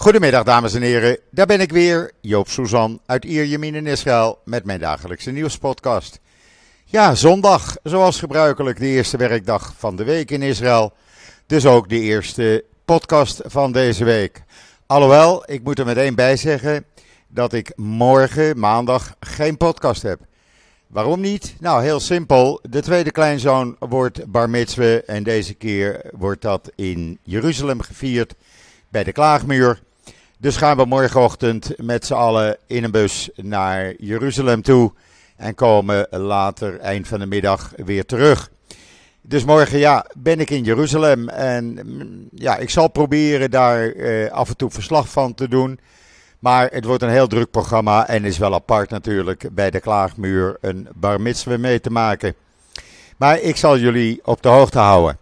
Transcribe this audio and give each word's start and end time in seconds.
Goedemiddag 0.00 0.44
dames 0.44 0.74
en 0.74 0.82
heren, 0.82 1.18
daar 1.30 1.46
ben 1.46 1.60
ik 1.60 1.72
weer, 1.72 2.12
Joop 2.20 2.48
Suzan 2.48 3.00
uit 3.06 3.24
Ierjemien 3.24 3.74
in 3.74 3.86
Israël 3.86 4.38
met 4.44 4.64
mijn 4.64 4.80
dagelijkse 4.80 5.30
nieuwspodcast. 5.30 6.20
Ja, 6.84 7.14
zondag, 7.14 7.76
zoals 7.82 8.18
gebruikelijk 8.18 8.78
de 8.78 8.86
eerste 8.86 9.16
werkdag 9.16 9.72
van 9.76 9.96
de 9.96 10.04
week 10.04 10.30
in 10.30 10.42
Israël, 10.42 10.92
dus 11.46 11.66
ook 11.66 11.88
de 11.88 12.00
eerste 12.00 12.64
podcast 12.84 13.40
van 13.44 13.72
deze 13.72 14.04
week. 14.04 14.42
Alhoewel, 14.86 15.50
ik 15.50 15.62
moet 15.62 15.78
er 15.78 15.86
meteen 15.86 16.14
bij 16.14 16.36
zeggen 16.36 16.84
dat 17.28 17.52
ik 17.52 17.72
morgen, 17.76 18.58
maandag, 18.58 19.14
geen 19.20 19.56
podcast 19.56 20.02
heb. 20.02 20.20
Waarom 20.86 21.20
niet? 21.20 21.54
Nou, 21.58 21.82
heel 21.82 22.00
simpel. 22.00 22.60
De 22.62 22.82
tweede 22.82 23.10
kleinzoon 23.10 23.76
wordt 23.78 24.26
bar 24.26 24.50
mitzwe 24.50 25.02
en 25.06 25.22
deze 25.22 25.54
keer 25.54 26.10
wordt 26.12 26.42
dat 26.42 26.70
in 26.74 27.18
Jeruzalem 27.22 27.80
gevierd 27.80 28.34
bij 28.88 29.04
de 29.04 29.12
Klaagmuur. 29.12 29.80
Dus 30.40 30.56
gaan 30.56 30.76
we 30.76 30.84
morgenochtend 30.84 31.72
met 31.76 32.06
z'n 32.06 32.14
allen 32.14 32.56
in 32.66 32.84
een 32.84 32.90
bus 32.90 33.30
naar 33.36 33.94
Jeruzalem 33.98 34.62
toe 34.62 34.92
en 35.36 35.54
komen 35.54 36.06
later, 36.10 36.78
eind 36.78 37.08
van 37.08 37.18
de 37.18 37.26
middag, 37.26 37.72
weer 37.76 38.06
terug. 38.06 38.50
Dus 39.20 39.44
morgen 39.44 39.78
ja, 39.78 40.06
ben 40.16 40.40
ik 40.40 40.50
in 40.50 40.64
Jeruzalem 40.64 41.28
en 41.28 41.64
mm, 41.64 42.28
ja, 42.34 42.56
ik 42.56 42.70
zal 42.70 42.88
proberen 42.88 43.50
daar 43.50 43.88
eh, 43.88 44.30
af 44.30 44.48
en 44.48 44.56
toe 44.56 44.70
verslag 44.70 45.08
van 45.08 45.34
te 45.34 45.48
doen. 45.48 45.80
Maar 46.38 46.68
het 46.70 46.84
wordt 46.84 47.02
een 47.02 47.10
heel 47.10 47.28
druk 47.28 47.50
programma 47.50 48.08
en 48.08 48.24
is 48.24 48.38
wel 48.38 48.54
apart 48.54 48.90
natuurlijk 48.90 49.48
bij 49.52 49.70
de 49.70 49.80
Klaagmuur 49.80 50.56
een 50.60 50.88
bar 50.94 51.20
mee 51.58 51.80
te 51.80 51.90
maken. 51.90 52.34
Maar 53.16 53.40
ik 53.40 53.56
zal 53.56 53.78
jullie 53.78 54.20
op 54.24 54.42
de 54.42 54.48
hoogte 54.48 54.78
houden. 54.78 55.18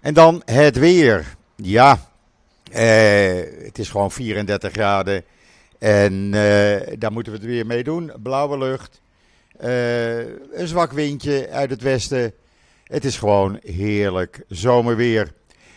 En 0.00 0.14
dan 0.14 0.42
het 0.44 0.78
weer. 0.78 1.36
Ja, 1.56 2.07
het 2.70 3.78
is 3.78 3.88
gewoon 3.88 4.10
34 4.10 4.72
graden. 4.72 5.24
En 5.78 6.34
eh, 6.34 6.98
daar 6.98 7.12
moeten 7.12 7.32
we 7.32 7.38
het 7.38 7.46
weer 7.46 7.66
mee 7.66 7.84
doen. 7.84 8.12
Blauwe 8.22 8.58
lucht. 8.58 9.00
Eh, 9.56 10.18
een 10.52 10.66
zwak 10.66 10.92
windje 10.92 11.48
uit 11.50 11.70
het 11.70 11.82
westen. 11.82 12.32
Het 12.84 13.04
is 13.04 13.18
gewoon 13.18 13.58
heerlijk 13.62 14.44
zomerweer. 14.48 15.32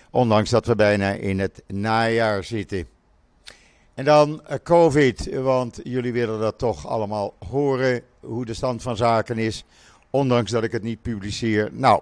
Ondanks 0.09 0.49
dat 0.49 0.65
we 0.65 0.75
bijna 0.75 1.11
in 1.11 1.39
het 1.39 1.63
najaar 1.67 2.43
zitten. 2.43 2.87
En 3.93 4.05
dan 4.05 4.45
eh, 4.45 4.57
COVID, 4.63 5.29
want 5.33 5.79
jullie 5.83 6.13
willen 6.13 6.39
dat 6.39 6.57
toch 6.57 6.87
allemaal 6.87 7.35
horen, 7.49 8.01
hoe 8.19 8.45
de 8.45 8.53
stand 8.53 8.81
van 8.81 8.97
zaken 8.97 9.37
is. 9.37 9.65
Ondanks 10.09 10.51
dat 10.51 10.63
ik 10.63 10.71
het 10.71 10.83
niet 10.83 11.01
publiceer. 11.01 11.69
Nou, 11.71 12.01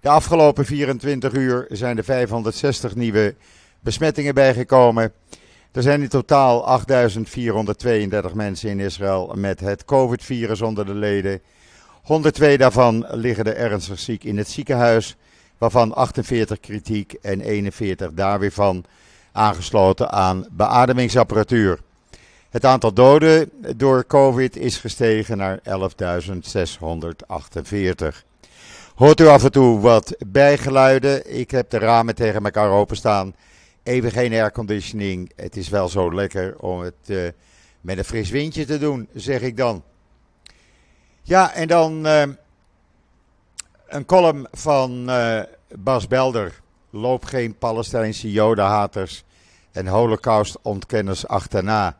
de 0.00 0.08
afgelopen 0.08 0.64
24 0.64 1.32
uur 1.32 1.66
zijn 1.68 1.98
er 1.98 2.04
560 2.04 2.94
nieuwe 2.94 3.34
besmettingen 3.82 4.34
bijgekomen. 4.34 5.12
Er 5.72 5.82
zijn 5.82 6.02
in 6.02 6.08
totaal 6.08 6.80
8.432 6.88 8.34
mensen 8.34 8.70
in 8.70 8.80
Israël 8.80 9.32
met 9.36 9.60
het 9.60 9.84
COVID-virus 9.84 10.60
onder 10.60 10.86
de 10.86 10.94
leden. 10.94 11.40
102 12.02 12.58
daarvan 12.58 13.06
liggen 13.10 13.44
er 13.44 13.56
ernstig 13.56 13.98
ziek 13.98 14.24
in 14.24 14.38
het 14.38 14.48
ziekenhuis, 14.48 15.16
waarvan 15.58 15.94
48 15.94 16.60
kritiek 16.60 17.12
en 17.12 17.40
41 17.40 18.12
daar 18.12 18.38
weer 18.38 18.52
van 18.52 18.84
aangesloten 19.32 20.10
aan 20.10 20.46
beademingsapparatuur. 20.50 21.80
Het 22.50 22.64
aantal 22.64 22.92
doden 22.92 23.50
door 23.76 24.06
COVID 24.06 24.56
is 24.56 24.76
gestegen 24.76 25.36
naar 25.36 25.58
11.648. 25.58 25.64
Hoort 28.94 29.20
u 29.20 29.26
af 29.26 29.44
en 29.44 29.52
toe 29.52 29.80
wat 29.80 30.14
bijgeluiden? 30.26 31.38
Ik 31.38 31.50
heb 31.50 31.70
de 31.70 31.78
ramen 31.78 32.14
tegen 32.14 32.44
elkaar 32.44 32.70
openstaan. 32.70 33.34
Even 33.82 34.10
geen 34.10 34.32
airconditioning. 34.32 35.32
Het 35.36 35.56
is 35.56 35.68
wel 35.68 35.88
zo 35.88 36.14
lekker 36.14 36.58
om 36.58 36.80
het 36.80 36.94
uh, 37.06 37.28
met 37.80 37.98
een 37.98 38.04
fris 38.04 38.30
windje 38.30 38.64
te 38.64 38.78
doen, 38.78 39.08
zeg 39.14 39.40
ik 39.40 39.56
dan. 39.56 39.82
Ja, 41.22 41.54
en 41.54 41.68
dan 41.68 42.06
uh, 42.06 42.22
een 43.86 44.04
column 44.04 44.46
van 44.50 45.10
uh, 45.10 45.40
Bas 45.78 46.06
Belder. 46.06 46.60
Loop 46.90 47.24
geen 47.24 47.58
Palestijnse 47.58 48.32
jodenhaters 48.32 49.24
en 49.72 49.86
holocaustontkenners 49.86 51.26
achterna. 51.26 51.96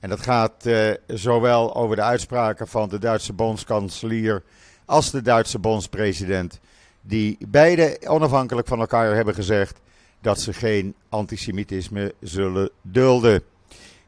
En 0.00 0.08
dat 0.08 0.20
gaat 0.20 0.68
zowel 1.06 1.74
over 1.74 1.96
de 1.96 2.02
uitspraken 2.02 2.68
van 2.68 2.88
de 2.88 2.98
Duitse 2.98 3.32
bondskanselier 3.32 4.42
als 4.84 5.10
de 5.10 5.22
Duitse 5.22 5.58
bondspresident. 5.58 6.60
Die 7.00 7.38
beide 7.48 8.00
onafhankelijk 8.06 8.68
van 8.68 8.80
elkaar 8.80 9.14
hebben 9.14 9.34
gezegd 9.34 9.80
dat 10.20 10.40
ze 10.40 10.52
geen 10.52 10.94
antisemitisme 11.08 12.14
zullen 12.20 12.70
dulden. 12.82 13.42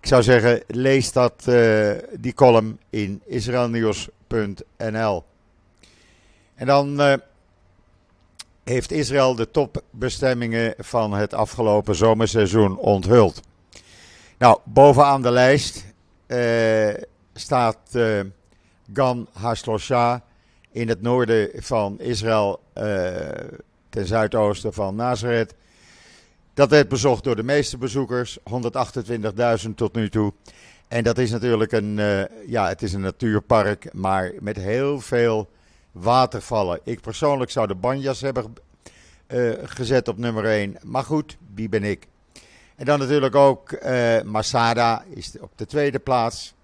Ik 0.01 0.09
zou 0.09 0.23
zeggen, 0.23 0.63
lees 0.67 1.13
dat, 1.13 1.45
uh, 1.49 1.93
die 2.19 2.35
column 2.35 2.79
in 2.91 3.23
israelnieuws.nl. 3.25 5.25
En 6.55 6.67
dan 6.67 7.01
uh, 7.01 7.15
heeft 8.65 8.91
Israël 8.91 9.35
de 9.35 9.51
topbestemmingen 9.51 10.75
van 10.79 11.13
het 11.13 11.35
afgelopen 11.35 11.95
zomerseizoen 11.95 12.77
onthuld. 12.77 13.41
Nou, 14.39 14.59
bovenaan 14.65 15.23
de 15.23 15.31
lijst 15.31 15.85
uh, 16.27 16.95
staat 17.35 17.79
Gan 18.93 19.29
Haslosha 19.33 20.25
in 20.71 20.89
het 20.89 21.03
noorden 21.03 21.51
van 21.55 22.01
Israël, 22.01 22.61
ten 23.89 24.07
zuidoosten 24.07 24.73
van 24.73 24.95
Nazareth. 24.95 25.55
Dat 26.55 26.71
werd 26.71 26.89
bezocht 26.89 27.25
door 27.25 27.37
de 27.37 27.43
meeste 27.43 27.79
bezoekers, 27.79 28.39
128.000 29.65 29.71
tot 29.75 29.95
nu 29.95 30.09
toe. 30.09 30.33
En 30.89 31.05
dat 31.05 31.19
is 31.19 31.31
natuurlijk 31.31 31.73
een, 31.73 31.99
uh, 31.99 32.23
ja, 32.47 32.69
het 32.69 32.83
is 32.83 32.93
een 32.93 33.01
natuurpark, 33.01 33.93
maar 33.93 34.33
met 34.41 34.57
heel 34.57 35.01
veel 35.01 35.51
watervallen. 35.93 36.81
Ik 36.85 37.01
persoonlijk 37.01 37.51
zou 37.51 37.67
de 37.67 37.75
banjas 37.75 38.21
hebben 38.21 38.55
uh, 39.29 39.53
gezet 39.63 40.09
op 40.09 40.19
nummer 40.19 40.45
1. 40.45 40.77
Maar 40.83 41.05
goed, 41.05 41.37
wie 41.55 41.69
ben 41.69 41.83
ik? 41.85 42.07
En 42.77 42.85
dan 42.85 42.99
natuurlijk 42.99 43.35
ook 43.35 43.73
uh, 43.73 44.21
Masada 44.23 45.05
is 45.09 45.33
op 45.41 45.51
de 45.57 45.67
tweede 45.67 45.99
plaats. 45.99 46.55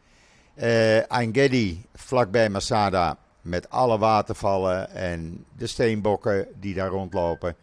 Uh, 0.54 1.02
Angedi 1.06 1.84
vlakbij 1.94 2.48
Masada 2.48 3.18
met 3.40 3.70
alle 3.70 3.98
watervallen 3.98 4.90
en 4.90 5.44
de 5.56 5.66
steenbokken 5.66 6.46
die 6.60 6.74
daar 6.74 6.88
rondlopen. 6.88 7.56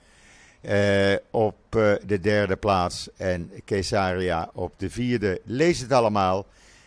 Uh, 0.69 1.15
op 1.31 1.55
uh, 1.75 1.93
de 2.05 2.19
derde 2.19 2.55
plaats 2.55 3.09
en 3.17 3.51
Caesarea 3.65 4.49
op 4.53 4.73
de 4.77 4.89
vierde. 4.89 5.41
Lees 5.43 5.79
het 5.79 5.91
allemaal 5.91 6.45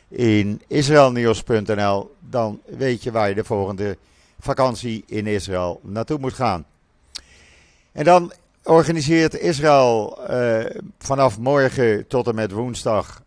in 0.08 0.62
israelnieuws.nl. 0.66 2.14
Dan 2.20 2.60
weet 2.64 3.02
je 3.02 3.10
waar 3.10 3.28
je 3.28 3.34
de 3.34 3.44
volgende 3.44 3.96
vakantie 4.40 5.04
in 5.06 5.26
Israël 5.26 5.80
naartoe 5.82 6.18
moet 6.18 6.32
gaan. 6.32 6.66
En 7.92 8.04
dan 8.04 8.32
organiseert 8.62 9.38
Israël 9.38 10.18
uh, 10.30 10.64
vanaf 10.98 11.38
morgen 11.38 12.06
tot 12.06 12.26
en 12.26 12.34
met 12.34 12.52
woensdag 12.52 13.22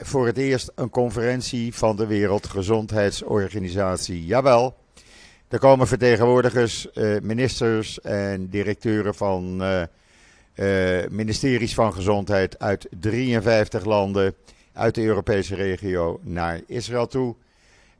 voor 0.00 0.26
het 0.26 0.36
eerst 0.36 0.72
een 0.74 0.90
conferentie 0.90 1.74
van 1.74 1.96
de 1.96 2.06
Wereldgezondheidsorganisatie. 2.06 4.24
Jawel, 4.24 4.74
er 5.52 5.58
komen 5.58 5.86
vertegenwoordigers, 5.86 6.86
uh, 6.94 7.20
ministers 7.20 8.00
en 8.00 8.48
directeuren 8.48 9.14
van 9.14 9.62
uh, 9.62 9.82
uh, 10.54 11.08
ministeries 11.10 11.74
van 11.74 11.92
gezondheid 11.92 12.58
uit 12.58 12.86
53 13.00 13.84
landen 13.84 14.34
uit 14.72 14.94
de 14.94 15.02
Europese 15.02 15.54
regio 15.54 16.20
naar 16.22 16.60
Israël 16.66 17.06
toe. 17.06 17.34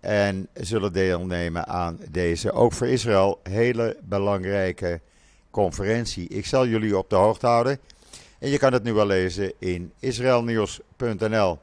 En 0.01 0.49
zullen 0.55 0.93
deelnemen 0.93 1.67
aan 1.67 1.99
deze, 2.11 2.53
ook 2.53 2.73
voor 2.73 2.87
Israël, 2.87 3.41
hele 3.43 3.97
belangrijke 4.03 5.01
conferentie. 5.51 6.29
Ik 6.29 6.47
zal 6.47 6.67
jullie 6.67 6.99
op 6.99 7.11
de 7.11 7.17
hoogte 7.17 7.47
houden. 7.47 7.79
En 8.39 8.49
je 8.49 8.59
kan 8.59 8.73
het 8.73 8.83
nu 8.83 8.93
wel 8.93 9.07
lezen 9.07 9.53
in 9.59 9.93
israelnieuws.nl. 9.99 11.59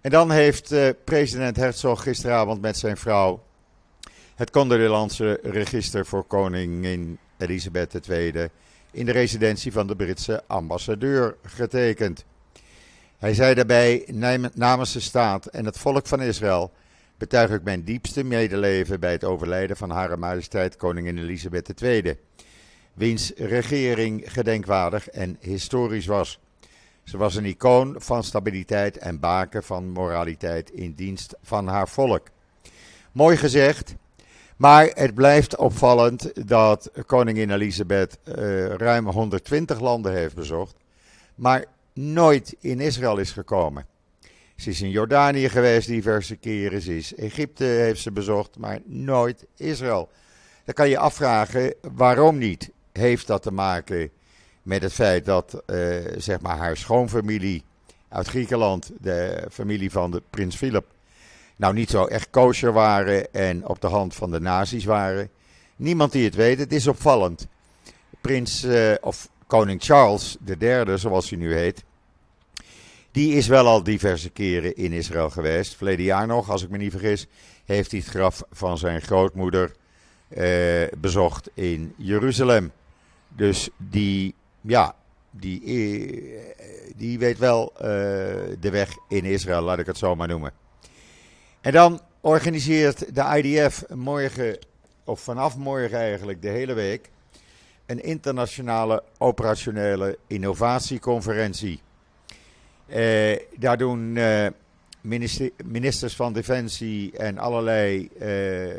En 0.00 0.10
dan 0.10 0.30
heeft 0.30 0.74
president 1.04 1.56
Herzog 1.56 2.02
gisteravond 2.02 2.60
met 2.60 2.78
zijn 2.78 2.96
vrouw 2.96 3.44
het 4.36 4.50
Condoleanse 4.50 5.38
register 5.42 6.06
voor 6.06 6.24
koningin 6.24 7.18
Elisabeth 7.38 8.08
II 8.08 8.48
in 8.90 9.06
de 9.06 9.12
residentie 9.12 9.72
van 9.72 9.86
de 9.86 9.96
Britse 9.96 10.42
ambassadeur 10.46 11.36
getekend. 11.42 12.24
Hij 13.18 13.34
zei 13.34 13.54
daarbij 13.54 14.04
namens 14.54 14.92
de 14.92 15.00
staat 15.00 15.46
en 15.46 15.64
het 15.64 15.78
volk 15.78 16.06
van 16.06 16.22
Israël 16.22 16.72
betuig 17.18 17.50
ik 17.50 17.62
mijn 17.62 17.84
diepste 17.84 18.24
medeleven 18.24 19.00
bij 19.00 19.12
het 19.12 19.24
overlijden 19.24 19.76
van 19.76 19.90
Hare 19.90 20.16
Majesteit 20.16 20.76
Koningin 20.76 21.18
Elisabeth 21.18 21.82
II, 21.82 22.16
wiens 22.94 23.32
regering 23.36 24.32
gedenkwaardig 24.32 25.08
en 25.08 25.36
historisch 25.40 26.06
was. 26.06 26.40
Ze 27.04 27.16
was 27.16 27.34
een 27.34 27.44
icoon 27.44 27.94
van 27.98 28.24
stabiliteit 28.24 28.98
en 28.98 29.20
baken 29.20 29.62
van 29.62 29.90
moraliteit 29.90 30.70
in 30.70 30.92
dienst 30.94 31.34
van 31.42 31.66
haar 31.66 31.88
volk. 31.88 32.26
Mooi 33.12 33.36
gezegd, 33.36 33.94
maar 34.56 34.90
het 34.94 35.14
blijft 35.14 35.56
opvallend 35.56 36.48
dat 36.48 36.90
koningin 37.06 37.50
Elisabeth 37.50 38.18
uh, 38.24 38.66
ruim 38.66 39.06
120 39.08 39.80
landen 39.80 40.12
heeft 40.12 40.34
bezocht. 40.34 40.74
Maar 41.34 41.64
nooit 41.92 42.56
in 42.60 42.80
Israël 42.80 43.18
is 43.18 43.32
gekomen. 43.32 43.86
Ze 44.56 44.70
is 44.70 44.82
in 44.82 44.90
Jordanië 44.90 45.48
geweest 45.48 45.88
diverse 45.88 46.36
keren, 46.36 46.82
ze 46.82 46.96
is 46.96 47.14
Egypte 47.14 47.64
heeft 47.64 48.00
ze 48.00 48.12
bezocht, 48.12 48.58
maar 48.58 48.78
nooit 48.84 49.46
Israël. 49.56 50.08
Dan 50.64 50.74
kan 50.74 50.88
je 50.88 50.98
afvragen 50.98 51.74
waarom 51.80 52.38
niet. 52.38 52.70
Heeft 52.92 53.26
dat 53.26 53.42
te 53.42 53.52
maken 53.52 54.10
met 54.62 54.82
het 54.82 54.92
feit 54.92 55.24
dat 55.24 55.62
uh, 55.66 55.96
zeg 56.16 56.40
maar 56.40 56.56
haar 56.56 56.76
schoonfamilie 56.76 57.64
uit 58.08 58.26
Griekenland, 58.26 58.90
de 59.00 59.46
familie 59.50 59.90
van 59.90 60.10
de 60.10 60.22
prins 60.30 60.56
Philip, 60.56 60.86
nou 61.56 61.74
niet 61.74 61.90
zo 61.90 62.04
echt 62.04 62.30
kosher 62.30 62.72
waren 62.72 63.32
en 63.32 63.66
op 63.66 63.80
de 63.80 63.86
hand 63.86 64.14
van 64.14 64.30
de 64.30 64.40
nazi's 64.40 64.84
waren. 64.84 65.30
Niemand 65.76 66.12
die 66.12 66.24
het 66.24 66.34
weet, 66.34 66.58
het 66.58 66.72
is 66.72 66.86
opvallend. 66.86 67.46
Prins, 68.20 68.64
uh, 68.64 68.94
of 69.00 69.28
koning 69.46 69.82
Charles 69.82 70.36
III, 70.60 70.98
zoals 70.98 71.30
hij 71.30 71.38
nu 71.38 71.54
heet, 71.54 71.84
die 73.10 73.32
is 73.34 73.46
wel 73.46 73.66
al 73.66 73.82
diverse 73.82 74.30
keren 74.30 74.76
in 74.76 74.92
Israël 74.92 75.30
geweest. 75.30 75.76
Verleden 75.76 76.04
jaar 76.04 76.26
nog, 76.26 76.50
als 76.50 76.62
ik 76.62 76.70
me 76.70 76.76
niet 76.76 76.90
vergis, 76.90 77.26
heeft 77.64 77.90
hij 77.90 78.00
het 78.00 78.08
graf 78.08 78.42
van 78.50 78.78
zijn 78.78 79.02
grootmoeder 79.02 79.72
uh, 80.28 80.86
bezocht 80.98 81.50
in 81.54 81.94
Jeruzalem. 81.96 82.72
Dus 83.28 83.68
die, 83.76 84.34
ja, 84.60 84.94
die, 85.30 85.60
die 86.96 87.18
weet 87.18 87.38
wel 87.38 87.72
de 88.60 88.70
weg 88.70 88.96
in 89.08 89.24
Israël, 89.24 89.62
laat 89.62 89.78
ik 89.78 89.86
het 89.86 89.98
zo 89.98 90.14
maar 90.16 90.28
noemen. 90.28 90.52
En 91.66 91.72
dan 91.72 92.00
organiseert 92.20 93.14
de 93.14 93.42
IDF 93.42 93.84
morgen, 93.94 94.58
of 95.04 95.20
vanaf 95.20 95.56
morgen 95.56 95.98
eigenlijk, 95.98 96.42
de 96.42 96.48
hele 96.48 96.72
week, 96.72 97.10
een 97.86 98.02
internationale 98.02 99.02
operationele 99.18 100.18
innovatieconferentie. 100.26 101.80
Uh, 102.88 103.36
daar 103.56 103.78
doen 103.78 104.18
minister, 105.00 105.50
ministers 105.64 106.16
van 106.16 106.32
Defensie 106.32 107.16
en 107.16 107.38
allerlei 107.38 108.10
uh, 108.20 108.74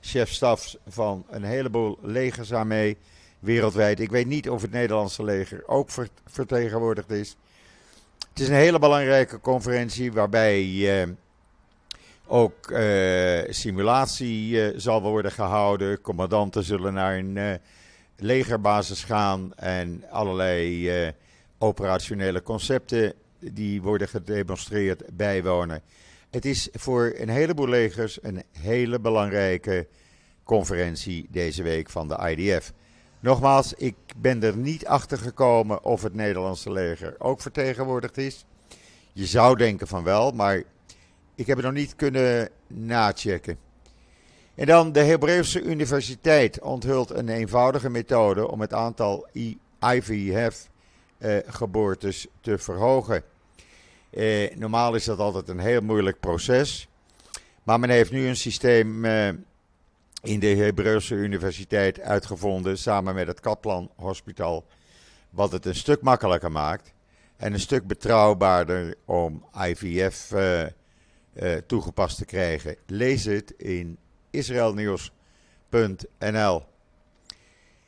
chefstafs 0.00 0.76
van 0.88 1.24
een 1.30 1.44
heleboel 1.44 1.98
legers 2.02 2.52
aan 2.52 2.66
mee, 2.66 2.96
wereldwijd. 3.38 4.00
Ik 4.00 4.10
weet 4.10 4.26
niet 4.26 4.50
of 4.50 4.62
het 4.62 4.72
Nederlandse 4.72 5.24
leger 5.24 5.62
ook 5.66 5.88
vertegenwoordigd 6.26 7.10
is. 7.10 7.36
Het 8.28 8.40
is 8.40 8.48
een 8.48 8.54
hele 8.54 8.78
belangrijke 8.78 9.40
conferentie 9.40 10.12
waarbij 10.12 10.64
ook 12.30 12.70
uh, 12.70 13.40
simulatie 13.48 14.50
uh, 14.50 14.72
zal 14.76 15.02
worden 15.02 15.32
gehouden. 15.32 16.00
Commandanten 16.00 16.64
zullen 16.64 16.94
naar 16.94 17.18
een 17.18 17.36
uh, 17.36 17.52
legerbasis 18.16 19.04
gaan 19.04 19.54
en 19.54 20.04
allerlei 20.10 21.12
operationele 21.58 22.42
concepten 22.42 23.12
die 23.38 23.82
worden 23.82 24.08
gedemonstreerd 24.08 25.02
bijwonen. 25.12 25.82
Het 26.30 26.44
is 26.44 26.68
voor 26.72 27.14
een 27.16 27.28
heleboel 27.28 27.68
legers 27.68 28.18
een 28.22 28.42
hele 28.52 29.00
belangrijke 29.00 29.86
conferentie 30.44 31.26
deze 31.30 31.62
week 31.62 31.90
van 31.90 32.08
de 32.08 32.34
IDF. 32.36 32.72
Nogmaals, 33.20 33.74
ik 33.74 33.94
ben 34.16 34.42
er 34.42 34.56
niet 34.56 34.86
achter 34.86 35.18
gekomen 35.18 35.84
of 35.84 36.02
het 36.02 36.14
Nederlandse 36.14 36.72
leger 36.72 37.14
ook 37.18 37.40
vertegenwoordigd 37.40 38.18
is. 38.18 38.44
Je 39.12 39.26
zou 39.26 39.56
denken 39.56 39.86
van 39.86 40.04
wel, 40.04 40.30
maar 40.30 40.62
ik 41.40 41.46
heb 41.46 41.56
het 41.56 41.66
nog 41.66 41.74
niet 41.74 41.96
kunnen 41.96 42.48
nachecken. 42.66 43.58
En 44.54 44.66
dan 44.66 44.92
de 44.92 45.00
Hebreeuwse 45.00 45.62
Universiteit 45.62 46.60
onthult 46.60 47.10
een 47.10 47.28
eenvoudige 47.28 47.90
methode 47.90 48.48
om 48.48 48.60
het 48.60 48.72
aantal 48.72 49.26
IVF-geboortes 49.80 52.26
eh, 52.26 52.32
te 52.40 52.58
verhogen. 52.58 53.22
Eh, 54.10 54.56
normaal 54.56 54.94
is 54.94 55.04
dat 55.04 55.18
altijd 55.18 55.48
een 55.48 55.58
heel 55.58 55.80
moeilijk 55.80 56.20
proces. 56.20 56.88
Maar 57.62 57.80
men 57.80 57.90
heeft 57.90 58.10
nu 58.10 58.26
een 58.26 58.36
systeem 58.36 59.04
eh, 59.04 59.28
in 60.22 60.40
de 60.40 60.56
Hebreeuwse 60.56 61.14
Universiteit 61.14 62.00
uitgevonden, 62.00 62.78
samen 62.78 63.14
met 63.14 63.26
het 63.26 63.40
Kaplan 63.40 63.90
Hospital, 63.96 64.66
wat 65.30 65.52
het 65.52 65.66
een 65.66 65.74
stuk 65.74 66.00
makkelijker 66.00 66.52
maakt 66.52 66.92
en 67.36 67.52
een 67.52 67.60
stuk 67.60 67.86
betrouwbaarder 67.86 68.94
om 69.04 69.44
IVF 69.66 70.32
uh, 70.32 70.62
uh, 71.34 71.54
toegepast 71.66 72.16
te 72.16 72.24
krijgen. 72.24 72.76
Lees 72.86 73.24
het 73.24 73.54
in 73.56 73.98
israelnieuws.nl. 74.30 76.62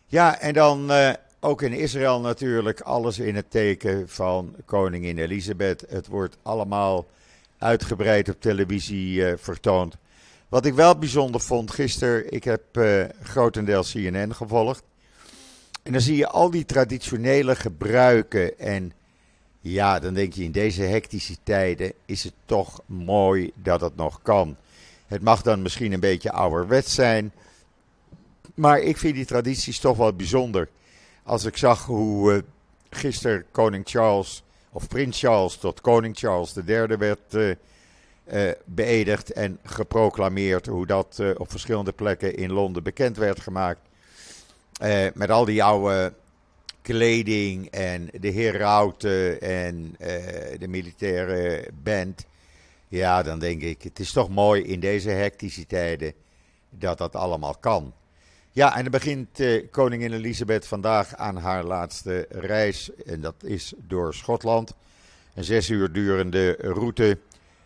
Ja, 0.06 0.40
en 0.40 0.54
dan 0.54 0.90
uh, 0.90 1.10
ook 1.40 1.62
in 1.62 1.72
Israël 1.72 2.20
natuurlijk 2.20 2.80
alles 2.80 3.18
in 3.18 3.36
het 3.36 3.50
teken 3.50 4.08
van 4.08 4.56
koningin 4.64 5.18
Elisabeth. 5.18 5.84
Het 5.88 6.06
wordt 6.06 6.36
allemaal 6.42 7.06
uitgebreid 7.58 8.28
op 8.28 8.40
televisie 8.40 9.20
uh, 9.20 9.32
vertoond. 9.36 9.96
Wat 10.48 10.66
ik 10.66 10.74
wel 10.74 10.98
bijzonder 10.98 11.40
vond 11.40 11.70
gisteren, 11.70 12.32
ik 12.32 12.44
heb 12.44 12.62
grotendeels 13.22 13.92
CNN 13.92 14.34
gevolgd. 14.34 14.82
En 15.82 15.92
dan 15.92 16.00
zie 16.00 16.16
je 16.16 16.28
al 16.28 16.50
die 16.50 16.64
traditionele 16.64 17.56
gebruiken 17.56 18.58
en 18.58 18.92
ja, 19.62 19.98
dan 19.98 20.14
denk 20.14 20.32
je 20.32 20.44
in 20.44 20.52
deze 20.52 20.82
hectische 20.82 21.36
tijden 21.42 21.92
is 22.06 22.24
het 22.24 22.32
toch 22.44 22.80
mooi 22.86 23.52
dat 23.54 23.80
het 23.80 23.96
nog 23.96 24.22
kan. 24.22 24.56
Het 25.06 25.22
mag 25.22 25.42
dan 25.42 25.62
misschien 25.62 25.92
een 25.92 26.00
beetje 26.00 26.32
ouderwets 26.32 26.94
zijn. 26.94 27.32
Maar 28.54 28.80
ik 28.80 28.96
vind 28.96 29.14
die 29.14 29.24
tradities 29.24 29.78
toch 29.78 29.96
wel 29.96 30.12
bijzonder. 30.12 30.68
Als 31.22 31.44
ik 31.44 31.56
zag 31.56 31.84
hoe 31.84 32.32
uh, 32.32 32.40
gisteren 32.90 33.44
koning 33.50 33.88
Charles, 33.88 34.42
of 34.70 34.88
prins 34.88 35.18
Charles 35.18 35.56
tot 35.56 35.80
koning 35.80 36.18
Charles 36.18 36.54
III 36.66 36.96
werd 36.96 37.34
uh, 37.34 37.54
beëdigd 38.64 39.32
en 39.32 39.58
geproclameerd. 39.64 40.66
Hoe 40.66 40.86
dat 40.86 41.22
op 41.36 41.50
verschillende 41.50 41.92
plekken 41.92 42.36
in 42.36 42.52
Londen 42.52 42.82
bekend 42.82 43.16
werd 43.16 43.40
gemaakt. 43.40 43.80
met 45.14 45.30
al 45.30 45.44
die 45.44 45.62
oude 45.62 46.12
kleding 46.82 47.70
en 47.70 48.10
de 48.20 48.30
herauten 48.30 49.40
en 49.40 49.96
uh, 50.00 50.08
de 50.58 50.68
militaire 50.68 51.68
band. 51.82 52.26
Ja, 52.88 53.22
dan 53.22 53.38
denk 53.38 53.62
ik, 53.62 53.82
het 53.82 53.98
is 53.98 54.12
toch 54.12 54.28
mooi 54.28 54.62
in 54.62 54.80
deze 54.80 55.10
hectische 55.10 55.66
tijden 55.66 56.12
dat 56.70 56.98
dat 56.98 57.16
allemaal 57.16 57.56
kan. 57.60 57.92
Ja, 58.50 58.76
en 58.76 58.82
dan 58.82 58.90
begint 58.90 59.40
uh, 59.40 59.66
koningin 59.70 60.12
Elisabeth 60.12 60.66
vandaag 60.66 61.16
aan 61.16 61.36
haar 61.36 61.64
laatste 61.64 62.26
reis. 62.28 62.90
En 63.04 63.20
dat 63.20 63.34
is 63.44 63.72
door 63.86 64.14
Schotland. 64.14 64.74
Een 65.34 65.44
zes 65.44 65.68
uur 65.68 65.92
durende 65.92 66.52
route 66.60 67.18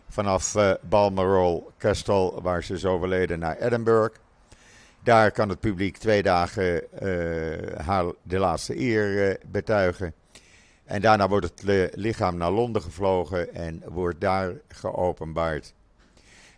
vanaf 0.09 0.55
uh, 0.55 0.73
Balmoral 0.81 1.71
Castle, 1.77 2.41
waar 2.41 2.63
ze 2.63 2.73
is 2.73 2.85
overleden, 2.85 3.39
naar 3.39 3.57
Edinburgh. 3.57 4.19
Daar 5.07 5.31
kan 5.31 5.49
het 5.49 5.59
publiek 5.59 5.97
twee 5.97 6.23
dagen 6.23 6.83
uh, 7.03 7.75
haar 7.85 8.05
de 8.23 8.37
laatste 8.37 8.79
eer 8.79 9.29
uh, 9.29 9.35
betuigen. 9.51 10.13
En 10.85 11.01
daarna 11.01 11.27
wordt 11.27 11.45
het 11.45 11.91
lichaam 11.95 12.37
naar 12.37 12.51
Londen 12.51 12.81
gevlogen 12.81 13.53
en 13.53 13.83
wordt 13.85 14.21
daar 14.21 14.53
geopenbaard. 14.67 15.73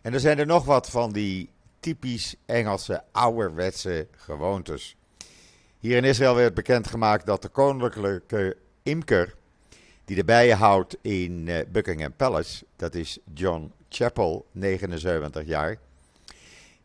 En 0.02 0.14
er 0.14 0.20
zijn 0.20 0.40
er 0.40 0.46
nog 0.46 0.66
wat 0.66 0.90
van 0.90 1.12
die 1.12 1.50
typisch 1.80 2.36
Engelse 2.46 3.04
ouderwetse 3.12 4.08
gewoontes. 4.16 4.96
Hier 5.80 5.98
in 5.98 6.04
Israël 6.04 6.36
werd 6.36 6.54
bekendgemaakt 6.54 7.26
dat 7.26 7.42
de 7.42 7.50
koninklijke 7.50 8.58
imker 8.84 9.36
die 10.06 10.16
de 10.16 10.26
bijen 10.26 10.58
houdt 10.58 10.98
in 11.02 11.48
uh, 11.48 11.58
Buckingham 11.72 12.14
Palace, 12.16 12.66
dat 12.76 12.96
is 12.96 13.20
John 13.34 13.72
Chappell, 13.90 14.42
79 14.52 15.46
jaar, 15.46 15.78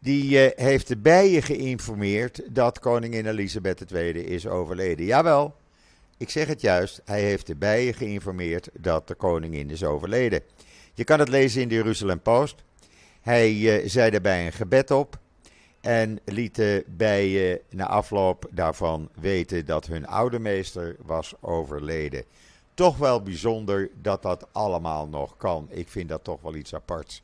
die 0.05 0.31
uh, 0.31 0.51
heeft 0.57 0.89
de 0.89 0.97
bijen 0.97 1.43
geïnformeerd 1.43 2.41
dat 2.51 2.79
koningin 2.79 3.27
Elisabeth 3.27 3.93
II 3.93 4.25
is 4.25 4.47
overleden. 4.47 5.07
Jawel, 5.07 5.55
ik 6.17 6.31
zeg 6.31 6.47
het 6.47 6.61
juist, 6.61 7.01
hij 7.05 7.23
heeft 7.23 7.47
de 7.47 7.55
bijen 7.55 7.95
geïnformeerd 7.95 8.69
dat 8.73 9.09
de 9.09 9.15
koningin 9.15 9.71
is 9.71 9.85
overleden. 9.85 10.41
Je 10.95 11.05
kan 11.05 11.19
het 11.19 11.29
lezen 11.29 11.63
in 11.63 11.69
de 11.69 11.75
Jeruzalem 11.75 12.21
Post. 12.21 12.63
Hij 13.21 13.53
uh, 13.53 13.89
zei 13.89 14.11
daarbij 14.11 14.47
een 14.47 14.53
gebed 14.53 14.91
op 14.91 15.19
en 15.81 16.19
liet 16.25 16.55
de 16.55 16.85
bijen 16.87 17.61
na 17.71 17.87
afloop 17.87 18.49
daarvan 18.51 19.09
weten 19.21 19.67
dat 19.67 19.87
hun 19.87 20.07
oude 20.07 20.39
meester 20.39 20.97
was 21.03 21.35
overleden. 21.41 22.25
Toch 22.75 22.97
wel 22.97 23.23
bijzonder 23.23 23.91
dat 24.03 24.23
dat 24.23 24.47
allemaal 24.53 25.09
nog 25.09 25.37
kan. 25.37 25.67
Ik 25.71 25.89
vind 25.89 26.09
dat 26.09 26.25
toch 26.25 26.41
wel 26.41 26.55
iets 26.55 26.75
aparts. 26.75 27.24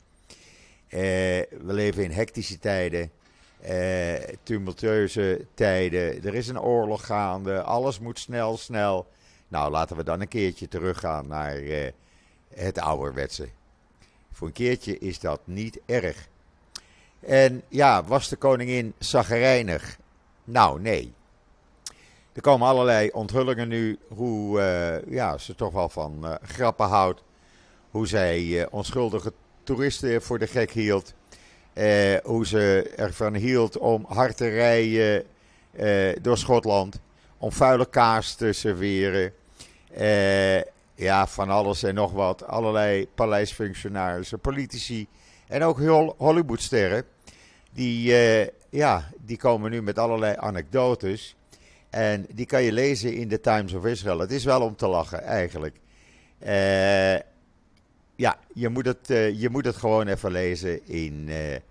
Uh, 0.93 0.99
we 0.99 1.73
leven 1.73 2.03
in 2.03 2.11
hectische 2.11 2.59
tijden, 2.59 3.11
uh, 3.69 4.13
tumultueuze 4.43 5.45
tijden. 5.53 6.23
Er 6.23 6.33
is 6.33 6.47
een 6.47 6.59
oorlog 6.59 7.05
gaande, 7.05 7.61
alles 7.61 7.99
moet 7.99 8.19
snel, 8.19 8.57
snel. 8.57 9.07
Nou, 9.47 9.71
laten 9.71 9.95
we 9.97 10.03
dan 10.03 10.21
een 10.21 10.27
keertje 10.27 10.67
teruggaan 10.67 11.27
naar 11.27 11.59
uh, 11.59 11.89
het 12.53 12.79
ouderwetse. 12.79 13.47
Voor 14.31 14.47
een 14.47 14.53
keertje 14.53 14.97
is 14.97 15.19
dat 15.19 15.39
niet 15.43 15.79
erg. 15.85 16.27
En 17.19 17.63
ja, 17.67 18.03
was 18.03 18.29
de 18.29 18.35
koningin 18.35 18.93
zagrijnig? 18.97 19.97
Nou, 20.43 20.81
nee. 20.81 21.13
er 22.33 22.41
komen 22.41 22.67
allerlei 22.67 23.09
onthullingen 23.09 23.67
nu 23.67 23.99
hoe 24.07 24.59
ja, 25.07 25.37
ze 25.37 25.55
toch 25.55 25.73
wel 25.73 25.89
van 25.89 26.37
grappen 26.41 26.87
houdt. 26.87 27.23
Hoe 27.91 28.07
zij 28.07 28.67
onschuldige 28.69 29.33
toeristen 29.63 30.21
voor 30.21 30.39
de 30.39 30.47
gek 30.47 30.71
hield. 30.71 31.13
hoe 32.23 32.47
ze 32.47 32.93
ervan 32.95 33.35
hield 33.35 33.77
om 33.77 34.05
hard 34.07 34.37
te 34.37 34.47
rijden 34.47 35.23
door 36.21 36.37
Schotland. 36.37 36.99
Om 37.37 37.51
vuile 37.51 37.89
kaas 37.89 38.35
te 38.35 38.53
serveren. 38.53 39.33
ja, 40.95 41.27
van 41.27 41.49
alles 41.49 41.83
en 41.83 41.95
nog 41.95 42.11
wat. 42.11 42.47
Allerlei 42.47 43.07
paleisfunctionarissen, 43.15 44.39
politici 44.39 45.07
en 45.47 45.63
ook 45.63 45.79
Hollywoodsterren. 46.17 47.03
Die, 47.73 48.15
ja, 48.69 49.09
die 49.25 49.37
komen 49.37 49.71
nu 49.71 49.81
met 49.81 49.99
allerlei 49.99 50.35
anekdotes. 50.37 51.35
En 51.91 52.25
die 52.33 52.45
kan 52.45 52.63
je 52.63 52.71
lezen 52.71 53.13
in 53.13 53.27
de 53.27 53.39
Times 53.39 53.73
of 53.73 53.85
Israel. 53.85 54.19
Het 54.19 54.31
is 54.31 54.43
wel 54.43 54.61
om 54.61 54.75
te 54.75 54.87
lachen, 54.87 55.23
eigenlijk. 55.23 55.75
Ja, 58.21 58.39
je 58.53 58.69
moet, 58.69 58.85
het, 58.85 59.09
uh, 59.09 59.39
je 59.41 59.49
moet 59.49 59.65
het 59.65 59.75
gewoon 59.75 60.07
even 60.07 60.31
lezen 60.31 60.87
in 60.87 61.25
de 61.25 61.61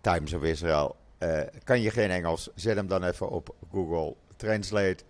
Times 0.00 0.32
of 0.32 0.42
Israel. 0.42 0.96
kan 1.64 1.80
je 1.80 1.90
geen 1.90 2.10
Engels, 2.10 2.50
zet 2.54 2.76
hem 2.76 2.86
dan 2.86 3.04
even 3.04 3.30
op 3.30 3.54
Google 3.72 4.14
Translate. 4.36 5.04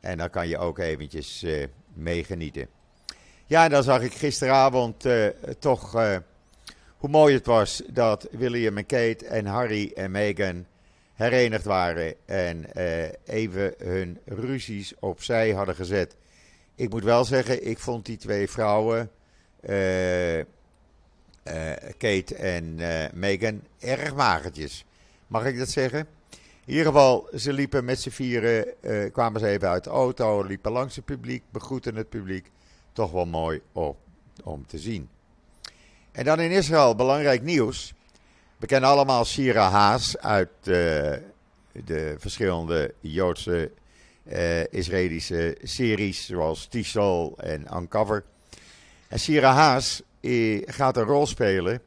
En 0.00 0.18
dan 0.18 0.30
kan 0.30 0.48
je 0.48 0.58
ook 0.58 0.78
eventjes 0.78 1.46
meegenieten. 1.92 2.68
Ja, 3.46 3.64
en 3.64 3.70
dan 3.70 3.82
zag 3.82 4.02
ik 4.02 4.12
gisteravond 4.12 5.06
toch 5.58 5.92
hoe 6.96 7.10
mooi 7.10 7.34
het 7.34 7.46
was 7.46 7.82
dat 7.92 8.28
William 8.30 8.76
en 8.76 8.86
Kate 8.86 9.26
en 9.26 9.46
Harry 9.46 9.92
en 9.94 10.10
Meghan 10.10 10.66
herenigd 11.14 11.64
waren 11.64 12.14
en 12.24 12.64
even 13.24 13.74
hun 13.78 14.18
ruzies 14.24 14.94
opzij 14.98 15.50
hadden 15.50 15.74
gezet. 15.74 16.16
Ik 16.74 16.90
moet 16.90 17.04
wel 17.04 17.24
zeggen, 17.24 17.66
ik 17.66 17.78
vond 17.78 18.06
die 18.06 18.16
twee 18.16 18.50
vrouwen, 18.50 19.10
Kate 21.98 22.34
en 22.36 22.74
Meghan, 23.12 23.62
erg 23.78 24.14
magertjes. 24.14 24.84
Mag 25.26 25.44
ik 25.44 25.58
dat 25.58 25.68
zeggen? 25.68 26.06
In 26.64 26.70
ieder 26.70 26.86
geval, 26.86 27.28
ze 27.34 27.52
liepen 27.52 27.84
met 27.84 28.00
z'n 28.00 28.10
vieren, 28.10 28.66
kwamen 29.12 29.40
ze 29.40 29.46
even 29.46 29.68
uit 29.68 29.84
de 29.84 29.90
auto, 29.90 30.42
liepen 30.42 30.72
langs 30.72 30.96
het 30.96 31.04
publiek, 31.04 31.42
begroeten 31.50 31.96
het 31.96 32.08
publiek. 32.08 32.50
Toch 32.92 33.10
wel 33.10 33.26
mooi 33.26 33.60
op, 33.72 33.96
om 34.44 34.66
te 34.66 34.78
zien. 34.78 35.08
En 36.12 36.24
dan 36.24 36.40
in 36.40 36.50
Israël, 36.50 36.94
belangrijk 36.94 37.42
nieuws. 37.42 37.94
We 38.56 38.66
kennen 38.66 38.90
allemaal 38.90 39.24
Shira 39.24 39.70
Haas 39.70 40.18
uit 40.18 40.48
de 40.62 42.14
verschillende 42.18 42.94
Joodse 43.00 43.70
Israëlische 44.70 45.56
series, 45.62 46.26
zoals 46.26 46.66
Tishol 46.66 47.38
en 47.38 47.66
Uncover. 47.76 48.24
En 49.14 49.42
Haas 49.42 50.02
uh, 50.20 50.62
gaat 50.66 50.96
een 50.96 51.04
rol 51.04 51.26
spelen 51.26 51.80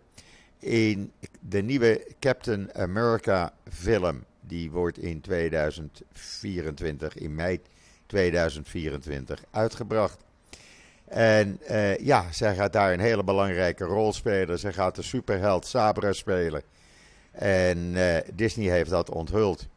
in 0.59 1.11
de 1.39 1.61
nieuwe 1.61 2.07
Captain 2.19 2.69
America 2.75 3.53
film. 3.71 4.23
Die 4.41 4.71
wordt 4.71 4.97
in 4.97 5.21
2024, 5.21 7.17
in 7.17 7.35
mei 7.35 7.59
2024, 8.05 9.43
uitgebracht. 9.51 10.17
En 11.05 11.59
uh, 11.69 11.97
ja, 11.97 12.31
zij 12.31 12.55
gaat 12.55 12.73
daar 12.73 12.93
een 12.93 12.99
hele 12.99 13.23
belangrijke 13.23 13.83
rol 13.83 14.13
spelen. 14.13 14.59
Zij 14.59 14.73
gaat 14.73 14.95
de 14.95 15.01
superheld 15.01 15.65
Sabra 15.65 16.13
spelen. 16.13 16.61
En 17.31 17.77
uh, 17.77 18.17
Disney 18.33 18.69
heeft 18.69 18.89
dat 18.89 19.09
onthuld. 19.09 19.67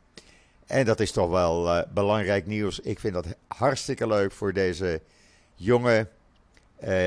En 0.67 0.85
dat 0.85 1.01
is 1.01 1.13
toch 1.13 1.31
wel 1.31 1.77
uh, 1.77 1.83
belangrijk 1.95 2.47
nieuws. 2.47 2.81
Ik 2.81 2.99
vind 2.99 3.15
dat 3.15 3.27
hartstikke 3.49 4.07
leuk 4.07 4.33
voor 4.33 4.53
deze 4.53 5.01
jonge, 5.55 6.09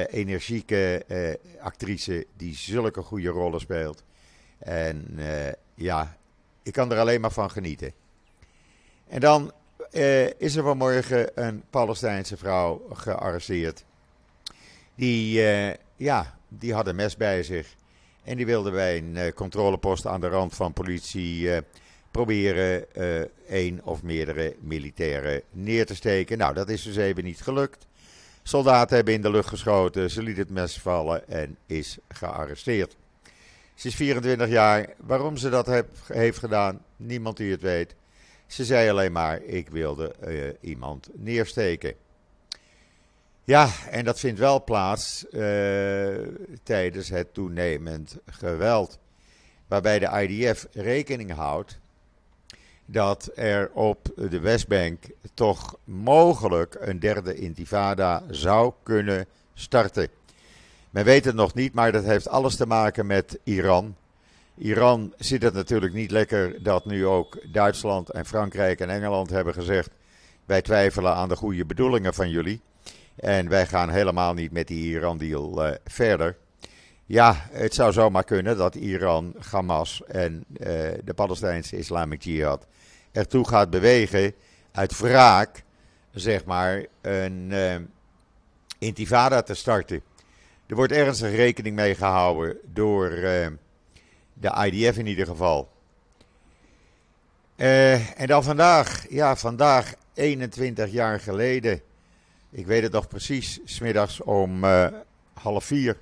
energieke 0.10 1.06
actrice 1.60 2.26
die 2.38 2.56
zulke 2.56 3.02
goede 3.02 3.30
rollen 3.30 3.60
speelt. 3.60 4.04
En 4.60 5.20
ja, 5.76 6.18
ik 6.64 6.74
kan 6.74 6.92
er 6.92 7.00
alleen 7.00 7.22
maar 7.22 7.32
van 7.32 7.52
genieten. 7.52 7.94
En 9.08 9.20
dan 9.20 9.52
is 10.38 10.56
er 10.56 10.64
vanmorgen 10.64 11.44
een 11.46 11.64
Palestijnse 11.70 12.38
vrouw 12.38 12.88
gearresteerd. 12.94 13.86
Die, 14.96 15.42
uh, 15.42 15.74
ja, 15.96 16.38
die 16.48 16.74
had 16.74 16.88
een 16.88 16.96
mes 16.96 17.18
bij 17.18 17.44
zich. 17.44 17.76
En 18.24 18.38
die 18.38 18.46
wilde 18.46 18.72
bij 18.72 18.98
een 18.98 19.16
uh, 19.16 19.32
controlepost 19.32 20.06
aan 20.06 20.22
de 20.22 20.28
rand 20.28 20.56
van 20.56 20.74
politie 20.74 21.42
uh, 21.42 21.58
proberen 22.12 22.86
één 23.48 23.82
of 23.84 24.04
meerdere 24.04 24.56
militairen 24.60 25.42
neer 25.52 25.86
te 25.86 25.96
steken. 25.96 26.38
Nou, 26.38 26.54
dat 26.54 26.70
is 26.70 26.84
dus 26.84 26.96
even 26.96 27.24
niet 27.24 27.42
gelukt. 27.42 27.88
Soldaten 28.44 28.96
hebben 28.96 29.14
in 29.14 29.22
de 29.22 29.32
lucht 29.32 29.50
geschoten, 29.50 30.10
ze 30.10 30.24
liet 30.24 30.38
het 30.38 30.50
mes 30.50 30.80
vallen 30.80 31.28
en 31.28 31.58
is 31.66 31.98
gearresteerd. 32.08 32.96
Ze 33.76 33.88
is 33.88 33.96
24 33.96 34.48
jaar. 34.48 34.94
Waarom 34.98 35.38
ze 35.38 35.50
dat 35.50 35.84
heeft 36.08 36.38
gedaan, 36.38 36.82
niemand 36.96 37.38
die 37.38 37.52
het 37.52 37.62
weet. 37.62 37.96
Ze 38.48 38.66
zei 38.66 38.90
alleen 38.90 39.12
maar: 39.12 39.42
ik 39.42 39.70
wilde 39.70 40.16
iemand 40.62 41.10
neersteken. 41.14 41.96
Ja, 43.44 43.70
en 43.90 44.06
dat 44.06 44.20
vindt 44.20 44.40
wel 44.40 44.64
plaats 44.64 45.26
uh, 45.32 46.18
tijdens 46.64 47.10
het 47.10 47.34
toenemend 47.34 48.18
geweld. 48.26 49.00
Waarbij 49.68 50.00
de 50.00 50.28
IDF 50.28 50.68
rekening 50.72 51.32
houdt 51.32 51.80
dat 52.86 53.32
er 53.36 53.70
op 53.74 54.08
de 54.16 54.40
Westbank 54.40 55.04
toch 55.34 55.78
mogelijk 55.84 56.78
een 56.80 57.00
derde 57.00 57.36
intifada 57.36 58.24
zou 58.30 58.74
kunnen 58.84 59.26
starten. 59.54 60.08
Men 60.90 61.06
weet 61.06 61.26
het 61.26 61.36
nog 61.36 61.54
niet, 61.54 61.74
maar 61.74 61.92
dat 61.92 62.04
heeft 62.04 62.28
alles 62.28 62.56
te 62.56 62.66
maken 62.66 63.06
met 63.06 63.40
Iran. 63.44 63.96
Iran 64.58 65.14
zit 65.18 65.44
het 65.44 65.54
natuurlijk 65.54 65.94
niet 65.94 66.12
lekker 66.12 66.64
dat 66.64 66.86
nu 66.86 67.06
ook 67.06 67.38
Duitsland 67.52 68.10
en 68.10 68.26
Frankrijk 68.26 68.80
en 68.80 68.90
Engeland 68.90 69.30
hebben 69.30 69.54
gezegd: 69.54 69.90
wij 70.46 70.62
twijfelen 70.62 71.14
aan 71.16 71.30
de 71.30 71.36
goede 71.36 71.66
bedoelingen 71.66 72.14
van 72.14 72.30
jullie. 72.30 72.62
En 73.16 73.50
wij 73.50 73.68
gaan 73.68 73.90
helemaal 73.90 74.34
niet 74.34 74.52
met 74.52 74.68
die 74.68 74.84
Iran-deal 74.84 75.68
uh, 75.68 75.74
verder. 75.86 76.38
Ja, 77.14 77.48
het 77.52 77.74
zou 77.74 77.92
zomaar 77.92 78.24
kunnen 78.24 78.58
dat 78.58 78.76
Iran, 78.76 79.36
Hamas 79.50 80.02
en 80.08 80.46
uh, 80.50 80.68
de 81.04 81.14
Palestijnse 81.16 81.78
Islamic 81.78 82.22
Jihad 82.22 82.68
ertoe 83.12 83.48
gaat 83.48 83.70
bewegen 83.70 84.34
uit 84.72 84.98
wraak, 84.98 85.64
zeg 86.12 86.46
maar, 86.46 86.86
een 87.02 87.50
uh, 87.52 87.76
intifada 88.78 89.42
te 89.42 89.54
starten. 89.54 90.02
Er 90.66 90.76
wordt 90.76 90.92
ernstig 90.92 91.36
rekening 91.36 91.76
mee 91.76 91.96
gehouden 91.96 92.58
door 92.64 93.10
de 94.34 94.66
IDF 94.66 94.98
in 94.98 95.08
ieder 95.08 95.26
geval. 95.26 95.70
en 97.56 98.28
dan 98.28 98.44
vandaag, 98.44 99.06
ja, 99.10 99.36
vandag 99.36 99.94
21 100.14 100.92
jaar 100.92 101.20
geleden 101.20 101.82
ik 102.50 102.66
weet 102.66 102.84
het 102.84 102.92
nog 102.92 103.08
precies, 103.08 103.60
smiddags 103.64 104.22
om 104.22 104.64
half 105.34 105.66
vier 105.66 105.98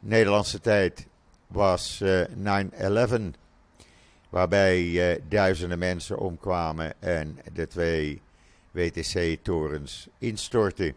Nederlandse 0.00 0.60
tijd 0.60 1.06
was 1.46 2.00
uh, 2.02 2.22
eh, 2.22 2.66
9-11. 3.08 3.20
Waarbij 4.28 4.82
uh, 4.82 5.22
duizenden 5.28 5.78
mensen 5.78 6.18
omkwamen 6.18 7.02
en 7.02 7.38
de 7.52 7.66
twee 7.66 8.20
WTC-torens 8.70 10.08
instortten. 10.18 10.94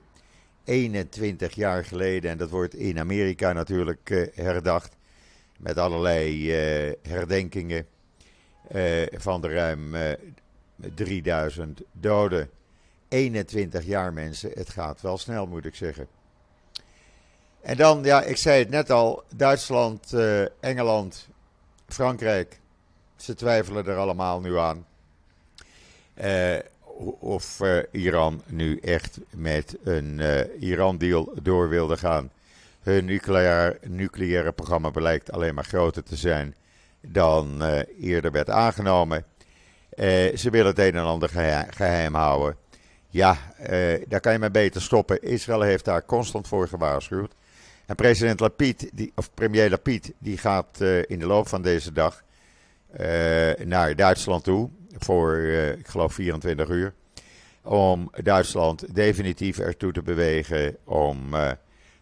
21 0.63 1.55
jaar 1.55 1.85
geleden, 1.85 2.31
en 2.31 2.37
dat 2.37 2.49
wordt 2.49 2.75
in 2.75 2.99
Amerika 2.99 3.53
natuurlijk 3.53 4.29
herdacht. 4.35 4.97
Met 5.57 5.77
allerlei 5.77 6.51
herdenkingen 7.01 7.85
van 9.11 9.41
de 9.41 9.47
ruim 9.47 9.95
3000 10.95 11.81
doden. 11.91 12.49
21 13.09 13.85
jaar 13.85 14.13
mensen. 14.13 14.51
Het 14.53 14.69
gaat 14.69 15.01
wel 15.01 15.17
snel, 15.17 15.47
moet 15.47 15.65
ik 15.65 15.75
zeggen. 15.75 16.07
En 17.61 17.77
dan, 17.77 18.03
ja, 18.03 18.21
ik 18.21 18.37
zei 18.37 18.59
het 18.59 18.69
net 18.69 18.91
al, 18.91 19.23
Duitsland, 19.35 20.13
uh, 20.13 20.41
Engeland, 20.59 21.27
Frankrijk. 21.87 22.59
Ze 23.15 23.35
twijfelen 23.35 23.85
er 23.87 23.97
allemaal 23.97 24.39
nu 24.39 24.57
aan. 24.57 24.85
Uh, 26.21 26.57
of 27.19 27.59
uh, 27.59 27.77
Iran 27.91 28.41
nu 28.45 28.77
echt 28.77 29.19
met 29.29 29.77
een 29.83 30.21
Iran-deal 30.59 31.33
door 31.41 31.69
wilde 31.69 31.97
gaan. 31.97 32.31
Hun 32.81 33.05
nucleair, 33.05 33.77
nucleaire 33.87 34.51
programma 34.51 34.89
blijkt 34.89 35.31
alleen 35.31 35.53
maar 35.53 35.63
groter 35.63 36.03
te 36.03 36.15
zijn 36.15 36.55
dan 37.01 37.63
eerder 38.01 38.31
werd 38.31 38.49
aangenomen. 38.49 39.25
ze 40.35 40.47
willen 40.51 40.67
het 40.67 40.79
een 40.79 40.95
en 40.95 41.03
ander 41.03 41.29
geheim 41.69 42.13
houden. 42.13 42.55
Ja, 43.09 43.37
daar 44.07 44.19
kan 44.19 44.31
je 44.31 44.39
maar 44.39 44.51
beter 44.51 44.81
stoppen. 44.81 45.21
Israël 45.21 45.61
heeft 45.61 45.85
daar 45.85 46.05
constant 46.05 46.47
voor 46.47 46.67
gewaarschuwd. 46.67 47.33
En 47.89 47.95
president 47.95 48.39
Lapid, 48.39 48.89
die, 48.93 49.11
of 49.15 49.33
premier 49.33 49.69
Lapid, 49.69 50.13
die 50.17 50.37
gaat 50.37 50.77
uh, 50.81 51.01
in 51.07 51.19
de 51.19 51.25
loop 51.25 51.47
van 51.47 51.61
deze 51.61 51.91
dag 51.91 52.23
uh, 52.99 53.51
naar 53.65 53.95
Duitsland 53.95 54.43
toe. 54.43 54.69
Voor, 54.97 55.37
ik 55.77 55.87
geloof, 55.87 56.13
24 56.13 56.69
uur. 56.69 56.93
om 57.63 58.11
Duitsland 58.23 58.95
definitief 58.95 59.59
ertoe 59.59 59.91
te 59.91 60.01
bewegen 60.01 60.77
om 60.83 61.29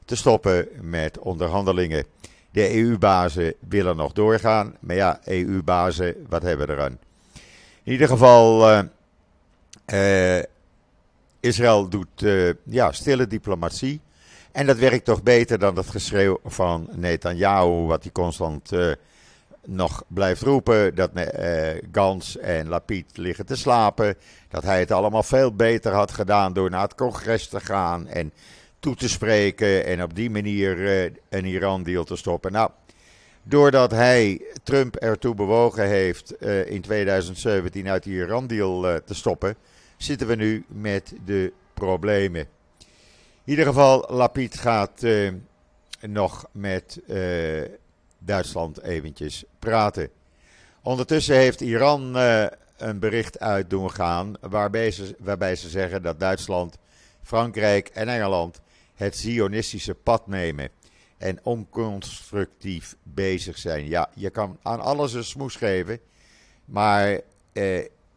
te 0.06 0.16
stoppen 0.16 0.68
met 0.82 1.20
onderhandelingen. 1.20 2.06
De 2.52 2.76
EU-bazen 2.76 3.54
willen 3.68 3.96
nog 3.96 4.14
doorgaan, 4.14 4.76
maar 4.80 4.96
ja, 4.96 5.20
EU-bazen, 5.26 6.26
wat 6.30 6.42
hebben 6.42 6.68
we 6.68 6.74
eraan? 6.74 6.98
In 7.84 7.92
ieder 7.92 8.08
geval, 8.08 8.84
Israël 11.40 11.90
doet 11.90 12.26
ja, 12.64 12.92
stille 12.92 13.28
diplomatie. 13.28 14.02
En 14.58 14.66
dat 14.66 14.78
werkt 14.78 15.06
toch 15.06 15.24
beter 15.24 15.60
dan 15.60 15.76
het 15.76 15.90
geschreeuw 15.90 16.40
van 16.46 16.90
Netanyahu, 16.92 17.86
wat 17.86 18.04
hij 18.04 18.12
constant 18.12 18.72
uh, 18.72 18.92
nog 19.66 20.04
blijft 20.08 20.42
roepen. 20.42 20.96
Dat 20.96 21.12
Gans 21.92 22.38
en 22.38 22.68
Lapid 22.68 23.18
liggen 23.18 23.46
te 23.46 23.56
slapen. 23.56 24.16
Dat 24.50 24.64
hij 24.64 24.80
het 24.80 24.92
allemaal 24.92 25.24
veel 25.24 25.56
beter 25.56 25.94
had 25.94 26.12
gedaan 26.12 26.54
door 26.54 26.70
naar 26.70 26.82
het 26.82 26.96
congres 26.96 27.48
te 27.48 27.60
gaan 27.60 28.08
en 28.08 28.34
toe 28.80 28.96
te 28.96 29.10
spreken. 29.10 29.86
En 29.86 30.04
op 30.04 30.16
die 30.16 30.30
manier 30.30 31.12
een 31.30 31.46
Iran-deal 31.46 32.04
te 32.04 32.16
stoppen. 32.16 32.52
Nou, 32.52 32.70
doordat 33.44 33.92
hij 33.92 34.42
Trump 34.64 34.96
ertoe 34.96 35.36
bewogen 35.36 35.88
heeft 35.88 36.42
in 36.66 36.82
2017 36.82 37.90
uit 37.90 38.04
die 38.04 38.14
Iran-deal 38.14 39.02
te 39.06 39.14
stoppen 39.14 39.56
zitten 39.98 40.28
we 40.28 40.36
nu 40.36 40.66
met 40.68 41.14
de 41.26 41.54
problemen. 41.74 42.57
In 43.48 43.54
ieder 43.54 43.66
geval, 43.66 44.06
Lapid 44.10 44.58
gaat 44.58 45.04
uh, 45.04 45.34
nog 46.02 46.46
met 46.52 47.00
uh, 47.08 47.62
Duitsland 48.20 48.82
eventjes 48.82 49.44
praten. 49.60 50.10
Ondertussen 50.82 51.36
heeft 51.36 51.62
Iran 51.62 52.18
uh, 52.18 52.46
een 52.78 53.00
bericht 53.00 53.40
uit 53.40 53.70
doen 53.70 53.92
gaan 53.92 54.36
waarbij 54.42 54.92
ze, 54.92 55.16
waarbij 55.20 55.56
ze 55.56 55.70
zeggen 55.70 56.02
dat 56.02 56.20
Duitsland, 56.20 56.78
Frankrijk 57.24 57.88
en 57.88 58.08
Engeland 58.08 58.62
het 58.96 59.18
Zionistische 59.18 59.96
pad 59.96 60.28
nemen 60.28 60.70
en 61.18 61.40
onconstructief 61.44 62.96
bezig 63.04 63.58
zijn. 63.58 63.88
Ja, 63.88 64.10
je 64.14 64.30
kan 64.30 64.58
aan 64.62 64.80
alles 64.80 65.14
een 65.14 65.24
smoes 65.24 65.56
geven, 65.56 66.00
maar 66.66 67.22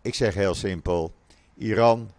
ik 0.02 0.14
zeg 0.14 0.34
heel 0.34 0.54
simpel, 0.54 1.14
Iran, 1.56 2.10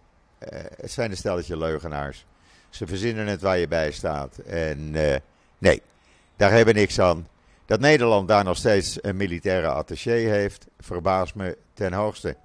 het 0.76 0.90
zijn 0.90 1.10
een 1.10 1.16
stelletje 1.16 1.56
leugenaars. 1.56 2.26
Ze 2.72 2.86
verzinnen 2.86 3.26
het 3.26 3.40
waar 3.40 3.58
je 3.58 3.68
bij 3.68 3.92
staat. 3.92 4.38
En 4.38 4.78
uh, 4.94 5.16
nee, 5.58 5.82
daar 6.36 6.52
hebben 6.52 6.74
we 6.74 6.80
niks 6.80 7.00
aan. 7.00 7.28
Dat 7.66 7.80
Nederland 7.80 8.28
daar 8.28 8.44
nog 8.44 8.56
steeds 8.56 8.98
een 9.00 9.16
militaire 9.16 9.66
attaché 9.68 10.10
heeft, 10.10 10.66
verbaast 10.80 11.34
me 11.34 11.56
ten 11.74 11.92
hoogste. 11.92 12.36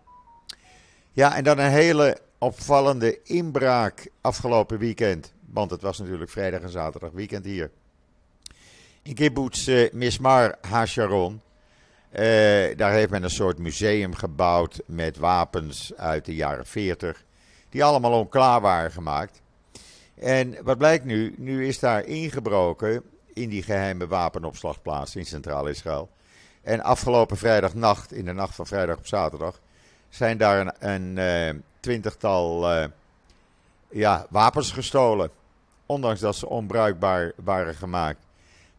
Ja, 1.12 1.36
en 1.36 1.44
dan 1.44 1.58
een 1.58 1.72
hele 1.72 2.18
opvallende 2.38 3.22
inbraak 3.24 4.10
afgelopen 4.22 4.78
weekend. 4.78 5.34
Want 5.50 5.72
het 5.72 5.82
was 5.82 6.00
natuurlijk 6.00 6.32
vrijdag 6.32 6.62
en 6.62 6.70
zaterdag 6.70 7.12
weekend 7.12 7.46
hier. 7.46 7.72
In 9.02 9.14
kibbutz 9.14 9.68
uh, 9.68 9.92
Mismar 9.92 10.58
HaSharon 10.62 11.42
uh, 12.12 12.78
daar 12.78 12.92
heeft 12.92 13.10
men 13.10 13.24
een 13.24 13.30
soort 13.30 13.58
museum 13.58 14.16
gebouwd 14.16 14.82
met 14.86 15.18
wapens 15.18 15.94
uit 15.96 16.26
de 16.26 16.36
jaren 16.36 16.66
40, 16.66 17.24
die 17.70 17.84
allemaal 17.84 18.20
onklaar 18.20 18.62
waren 18.62 18.92
gemaakt. 18.92 19.42
En 20.20 20.58
wat 20.64 20.78
blijkt 20.78 21.06
nu? 21.06 21.34
Nu 21.38 21.68
is 21.68 21.80
daar 21.80 22.06
ingebroken 22.06 23.04
in 23.34 23.50
die 23.50 23.64
geheime 23.64 24.08
wapenopslagplaats 24.08 25.16
in 25.16 25.26
Centraal-Israël. 25.26 26.10
En 26.62 26.82
afgelopen 26.82 27.38
vrijdagnacht, 27.38 28.14
in 28.14 28.26
de 28.26 28.34
nacht 28.34 28.56
van 28.56 28.68
vrijdag 28.68 28.98
op 28.98 29.08
zaterdag, 29.08 29.60
zijn 30.10 30.38
daar 30.38 30.76
een, 30.80 31.18
uh, 31.18 31.50
twintigtal 31.80 32.74
uh, 32.74 32.86
ja, 33.90 34.26
wapens 34.30 34.72
gestolen. 34.72 35.30
Ondanks 35.86 36.20
dat 36.20 36.36
ze 36.36 36.50
onbruikbaar 36.50 37.32
waren 37.36 37.76
gemaakt 37.76 38.28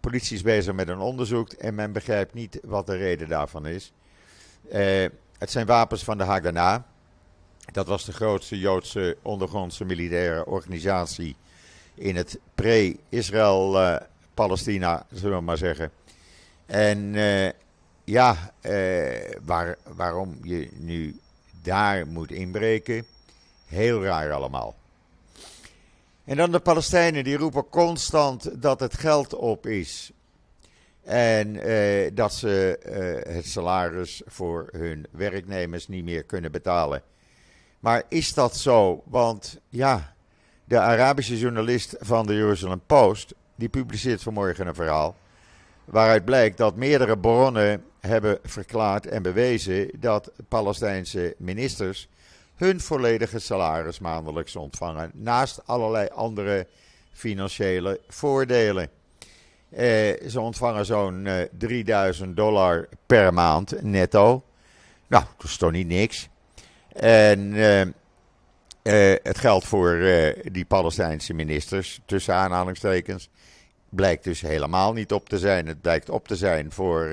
politie 0.01 0.37
is 0.37 0.43
bezig 0.43 0.75
met 0.75 0.89
een 0.89 0.99
onderzoek 0.99 1.53
en 1.53 1.75
men 1.75 1.93
begrijpt 1.93 2.35
niet 2.35 2.61
wat 2.63 2.87
de 2.87 2.97
reden 2.97 3.29
daarvan 3.29 3.67
is. 3.67 3.93
Uh, 4.73 5.07
het 5.39 5.51
zijn 5.51 5.67
wapens 5.67 6.05
van 6.05 6.19
de 6.19 6.25
Haganah. 6.25 6.83
Dat 7.73 7.87
was 7.87 8.05
de 8.05 8.13
grootste 8.13 8.59
Joodse 8.59 9.17
ondergrondse 9.23 9.85
militaire 9.85 10.47
organisatie 10.47 11.37
in 11.95 12.17
het 12.17 12.39
pre-Israël-Palestina, 12.55 15.07
zullen 15.13 15.39
we 15.39 15.45
maar 15.45 15.57
zeggen. 15.57 15.91
En 16.67 17.15
uh, 17.15 17.49
ja, 18.05 18.53
uh, 18.63 19.31
waar, 19.45 19.77
waarom 19.95 20.39
je 20.43 20.69
nu 20.73 21.17
daar 21.63 22.07
moet 22.07 22.31
inbreken, 22.31 23.07
heel 23.67 24.05
raar 24.05 24.33
allemaal. 24.33 24.77
En 26.25 26.37
dan 26.37 26.51
de 26.51 26.61
Palestijnen, 26.61 27.25
die 27.25 27.37
roepen 27.37 27.69
constant 27.69 28.63
dat 28.63 28.81
het 28.81 28.95
geld 28.95 29.35
op 29.35 29.67
is. 29.67 30.13
En 31.03 31.57
eh, 31.57 32.11
dat 32.15 32.35
ze 32.35 32.79
eh, 32.79 33.35
het 33.35 33.47
salaris 33.47 34.23
voor 34.27 34.69
hun 34.71 35.07
werknemers 35.11 35.89
niet 35.89 36.05
meer 36.05 36.23
kunnen 36.23 36.53
betalen. 36.53 37.03
Maar 37.81 38.03
is 38.09 38.35
dat 38.35 38.57
zo? 38.57 39.03
Want 39.07 39.61
ja, 39.69 40.15
de 40.65 40.81
Arabische 40.81 41.39
journalist 41.39 41.97
van 41.99 42.27
de 42.27 42.35
Jerusalem 42.35 42.81
Post, 42.87 43.35
die 43.55 43.69
publiceert 43.69 44.23
vanmorgen 44.23 44.67
een 44.67 44.75
verhaal. 44.75 45.17
Waaruit 45.85 46.25
blijkt 46.25 46.57
dat 46.57 46.77
meerdere 46.77 47.19
bronnen 47.19 47.85
hebben 48.01 48.39
verklaard 48.43 49.07
en 49.07 49.23
bewezen 49.23 49.91
dat 50.01 50.33
Palestijnse 50.49 51.35
ministers 51.39 52.09
hun 52.55 52.81
volledige 52.81 53.39
salaris 53.39 53.99
maandelijks 53.99 54.57
ontvangen. 54.57 55.11
Naast 55.15 55.67
allerlei 55.67 56.09
andere 56.09 56.67
financiële 57.13 58.01
voordelen. 58.09 58.91
Eh, 59.71 60.29
ze 60.29 60.41
ontvangen 60.41 60.87
zo'n 60.87 61.27
eh, 61.27 61.49
3000 61.59 62.37
dollar 62.37 62.89
per 63.07 63.35
maand 63.35 63.83
netto. 63.83 64.45
Nou, 65.07 65.25
dat 65.37 65.47
is 65.47 65.57
toch 65.57 65.73
niet 65.73 65.87
niks. 65.87 66.29
En 67.01 67.53
eh, 67.55 67.81
eh 67.81 69.19
het 69.23 69.39
geld 69.39 69.65
voor 69.65 69.95
eh, 69.95 70.53
die 70.53 70.65
Palestijnse 70.65 71.35
ministers, 71.35 72.01
tussen 72.07 72.35
aanhalingstekens, 72.35 73.31
blijkt 73.89 74.25
dus 74.25 74.41
helemaal 74.41 74.93
niet 74.93 75.13
op 75.13 75.29
te 75.29 75.39
zijn. 75.39 75.67
Het 75.67 75.81
blijkt 75.81 76.11
op 76.11 76.29
te 76.29 76.37
zijn 76.37 76.73
voor 76.73 77.11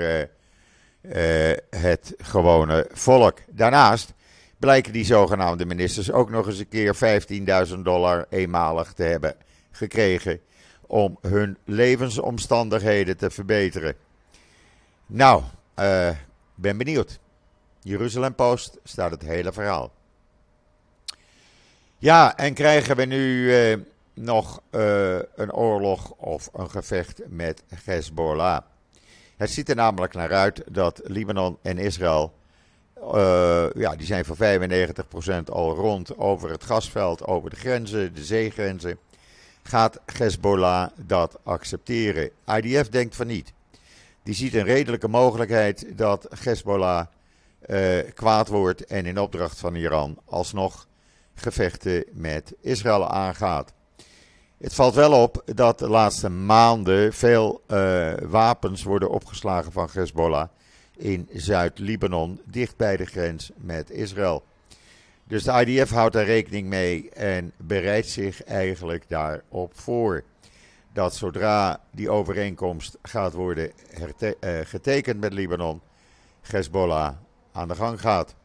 het 1.70 2.14
gewone 2.18 2.88
volk. 2.92 3.38
Daarnaast 3.52 4.14
blijken 4.58 4.94
die 4.94 5.06
zogenaamde 5.06 5.66
ministers 5.66 6.12
ook 6.12 6.30
nog 6.30 6.48
eens 6.48 6.60
een 6.60 6.68
keer 6.68 6.96
15.000 7.68 7.80
dollar 7.80 8.26
eenmalig 8.30 8.94
te 8.94 9.04
hebben 9.04 9.36
gekregen 9.72 10.40
om 10.88 11.18
hun 11.22 11.58
levensomstandigheden 11.66 13.18
te 13.18 13.30
verbeteren. 13.30 13.96
Nou, 15.06 15.44
ben 16.56 16.78
benieuwd. 16.78 17.20
Jeruzalem 17.86 18.36
Post 18.36 18.78
staat 18.84 19.12
het 19.12 19.22
hele 19.22 19.54
verhaal. 19.54 19.92
Ja, 21.98 22.38
en 22.38 22.54
krijgen 22.54 22.96
we 22.96 23.06
nu 23.06 23.52
uh, 23.70 23.78
nog 24.14 24.62
uh, 24.72 25.18
een 25.36 25.54
oorlog 25.54 26.12
of 26.12 26.50
een 26.54 26.70
gevecht 26.70 27.22
met 27.28 27.64
Hezbollah? 27.84 28.62
Het 29.38 29.50
ziet 29.50 29.70
er 29.70 29.76
namelijk 29.76 30.14
naar 30.14 30.34
uit 30.34 30.64
dat 30.72 31.02
Libanon 31.04 31.58
en 31.62 31.78
Israël 31.78 32.34
uh, 33.14 33.66
ja, 33.74 33.96
die 33.96 34.06
zijn 34.06 34.26
voor 34.26 34.38
95% 34.38 34.40
al 35.52 35.76
rond 35.76 36.18
over 36.18 36.50
het 36.50 36.64
gasveld, 36.64 37.26
over 37.26 37.50
de 37.50 37.56
grenzen, 37.56 38.14
de 38.14 38.24
zeegrenzen. 38.24 38.98
Gaat 39.64 40.00
Hezbollah 40.18 40.90
dat 41.06 41.38
accepteren? 41.44 42.30
IDF 42.46 42.90
denkt 42.90 43.16
van 43.16 43.28
niet. 43.28 43.54
Die 44.24 44.34
ziet 44.34 44.54
een 44.54 44.64
redelijke 44.64 45.08
mogelijkheid 45.08 45.86
dat 45.98 46.28
Hezbollah 46.44 47.06
uh, 47.68 48.00
kwaad 48.14 48.48
wordt 48.48 48.86
en 48.86 49.06
in 49.06 49.20
opdracht 49.20 49.60
van 49.60 49.76
Iran 49.76 50.18
alsnog 50.26 50.88
gevechten 51.34 52.04
met 52.12 52.54
Israël 52.62 53.10
aangaat. 53.10 53.74
Het 54.58 54.74
valt 54.74 54.94
wel 54.96 55.22
op 55.24 55.42
dat 55.46 55.80
de 55.80 55.90
laatste 55.90 56.30
maanden 56.30 57.14
veel 57.14 57.62
uh, 57.68 58.14
wapens 58.22 58.84
worden 58.84 59.10
opgeslagen 59.10 59.72
van 59.72 59.90
Hezbollah 59.92 60.48
in 60.98 61.30
Zuid-Libanon, 61.34 62.42
dicht 62.46 62.78
bij 62.78 62.98
de 62.98 63.06
grens 63.06 63.52
met 63.56 63.90
Israël. 63.90 64.44
Dus 65.28 65.44
de 65.44 65.66
IDF 65.66 65.90
houdt 65.90 66.14
daar 66.14 66.26
rekening 66.26 66.68
mee 66.68 67.10
en 67.10 67.52
bereidt 67.58 68.08
zich 68.08 68.44
eigenlijk 68.44 69.04
daarop 69.08 69.72
voor. 69.80 70.24
Dat 70.94 71.16
zodra 71.16 71.82
die 71.92 72.10
overeenkomst 72.10 72.98
gaat 73.02 73.34
worden 73.34 73.72
uh, 74.20 74.60
getekend 74.64 75.20
met 75.20 75.34
Libanon, 75.34 75.82
Hezbollah 76.42 77.14
aan 77.56 77.68
de 77.68 77.76
gang 77.76 78.02
gaat. 78.02 78.36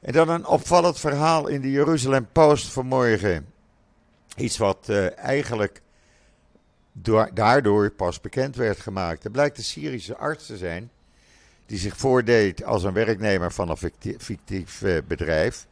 En 0.00 0.12
dan 0.12 0.28
een 0.28 0.46
opvallend 0.46 1.00
verhaal 1.00 1.46
in 1.46 1.60
de 1.60 1.70
Jeruzalem 1.70 2.28
Post 2.32 2.72
vanmorgen. 2.72 3.46
Iets 4.36 4.58
wat 4.58 4.86
uh, 4.90 5.18
eigenlijk 5.18 5.82
door, 6.92 7.30
daardoor 7.34 7.90
pas 7.90 8.20
bekend 8.20 8.56
werd 8.56 8.80
gemaakt. 8.80 9.24
Er 9.24 9.30
blijkt 9.30 9.58
een 9.58 9.64
Syrische 9.64 10.16
arts 10.16 10.46
te 10.46 10.56
zijn 10.56 10.90
die 11.66 11.78
zich 11.78 11.96
voordeed 11.96 12.64
als 12.64 12.82
een 12.82 12.92
werknemer 12.92 13.52
van 13.52 13.68
een 13.68 13.90
fictief, 14.18 14.82
uh, 14.82 14.98
bedrijf. 15.06 15.66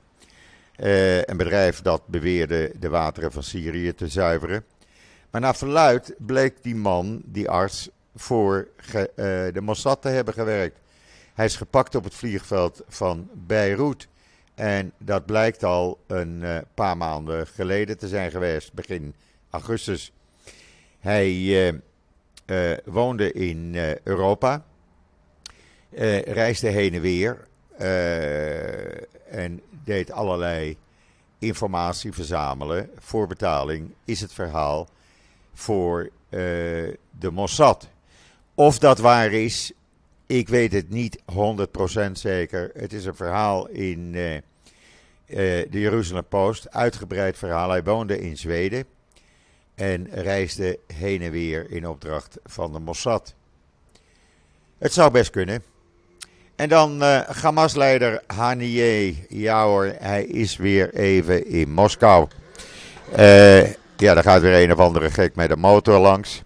een 0.76 1.36
bedrijf 1.36 1.82
dat 1.82 2.06
beweerde 2.06 2.72
de 2.78 2.88
wateren 2.88 3.32
van 3.32 3.42
Syrië 3.42 3.94
te 3.94 4.08
zuiveren. 4.08 4.64
Maar 5.30 5.40
naar 5.40 5.56
verluid 5.56 6.14
bleek 6.18 6.62
die 6.62 6.76
man, 6.76 7.22
die 7.24 7.48
arts, 7.48 7.88
voor 8.14 8.68
de 9.52 9.60
Mossad 9.60 10.02
te 10.02 10.08
hebben 10.08 10.34
gewerkt. 10.34 10.81
Hij 11.34 11.44
is 11.44 11.56
gepakt 11.56 11.94
op 11.94 12.04
het 12.04 12.14
vliegveld 12.14 12.82
van 12.88 13.28
Beirut. 13.32 14.08
En 14.54 14.92
dat 14.98 15.26
blijkt 15.26 15.64
al 15.64 15.98
een 16.06 16.64
paar 16.74 16.96
maanden 16.96 17.46
geleden 17.46 17.98
te 17.98 18.08
zijn 18.08 18.30
geweest, 18.30 18.72
begin 18.72 19.14
augustus. 19.50 20.12
Hij 20.98 21.32
uh, 22.46 22.76
woonde 22.84 23.32
in 23.32 23.74
Europa, 24.02 24.64
reisde 26.24 26.68
heen 26.68 26.94
en 26.94 27.00
weer 27.00 27.46
en 29.30 29.60
deed 29.84 30.10
allerlei 30.10 30.76
informatie 31.38 32.12
verzamelen 32.12 32.90
voor 32.98 33.26
betaling, 33.26 33.94
is 34.04 34.20
het 34.20 34.32
verhaal 34.32 34.88
voor 35.52 36.10
de 36.28 37.30
Mossad. 37.30 37.88
Of 38.54 38.78
dat 38.78 38.98
waar 38.98 39.32
is, 39.32 39.72
ik 40.38 40.48
weet 40.48 40.72
het 40.72 40.90
niet 40.90 41.18
100% 41.18 42.12
zeker. 42.12 42.70
Het 42.74 42.92
is 42.92 43.04
een 43.04 43.14
verhaal 43.14 43.68
in 43.68 44.12
de 44.12 45.68
Jeruzalem 45.70 46.24
Post, 46.28 46.70
uitgebreid 46.70 47.38
verhaal. 47.38 47.70
Hij 47.70 47.82
woonde 47.82 48.20
in 48.20 48.36
Zweden 48.36 48.84
en 49.74 50.08
reisde 50.10 50.78
heen 50.94 51.22
en 51.22 51.30
weer 51.30 51.70
in 51.70 51.88
opdracht 51.88 52.38
van 52.44 52.72
de 52.72 52.78
Mossad. 52.78 53.34
Het 54.78 54.92
zou 54.92 55.10
best 55.10 55.30
kunnen. 55.30 55.62
En 56.56 56.68
dan 56.68 57.02
uh, 57.02 57.20
Hamas-leider 57.20 58.22
Haniyeh. 58.26 59.16
Ja 59.28 59.64
hoor, 59.64 59.94
hij 59.98 60.24
is 60.24 60.56
weer 60.56 60.94
even 60.94 61.46
in 61.46 61.72
Moskou. 61.72 62.28
Ja, 63.96 64.14
daar 64.14 64.22
gaat 64.22 64.40
weer 64.40 64.62
een 64.62 64.72
of 64.72 64.78
andere 64.78 65.10
gek 65.10 65.34
met 65.34 65.50
een 65.50 65.58
motor 65.58 65.98
langs. 65.98 66.42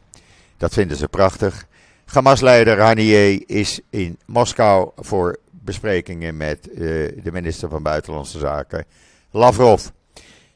Dat 0.56 0.72
vinden 0.72 0.96
ze 0.96 1.08
prachtig. 1.08 1.66
Hamas-leider 2.06 2.80
Haniyeh 2.80 3.42
is 3.46 3.80
in 3.90 4.18
Moskou 4.24 4.90
voor 4.96 5.38
besprekingen 5.50 6.36
met 6.36 6.68
uh, 6.68 6.78
de 7.22 7.32
minister 7.32 7.68
van 7.68 7.82
Buitenlandse 7.82 8.38
Zaken, 8.38 8.84
Lavrov. 9.30 9.86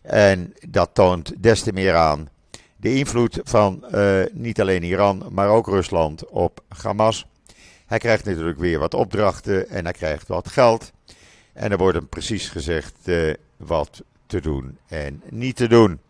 En 0.02 0.54
dat 0.68 0.90
toont 0.92 1.42
des 1.42 1.62
te 1.62 1.72
meer 1.72 1.94
aan 1.94 2.28
de 2.76 2.94
invloed 2.94 3.40
van 3.42 3.84
uh, 3.94 4.22
niet 4.32 4.60
alleen 4.60 4.82
Iran, 4.82 5.26
maar 5.30 5.48
ook 5.48 5.66
Rusland 5.66 6.28
op 6.28 6.62
Hamas. 6.82 7.26
Hij 7.86 7.98
krijgt 7.98 8.24
natuurlijk 8.24 8.58
weer 8.58 8.78
wat 8.78 8.94
opdrachten 8.94 9.68
en 9.68 9.84
hij 9.84 9.92
krijgt 9.92 10.28
wat 10.28 10.48
geld. 10.48 10.92
En 11.52 11.70
er 11.70 11.78
wordt 11.78 11.96
hem 11.96 12.08
precies 12.08 12.48
gezegd 12.48 12.94
uh, 13.04 13.34
wat 13.56 14.02
te 14.26 14.40
doen 14.40 14.78
en 14.88 15.22
niet 15.28 15.56
te 15.56 15.68
doen. 15.68 16.00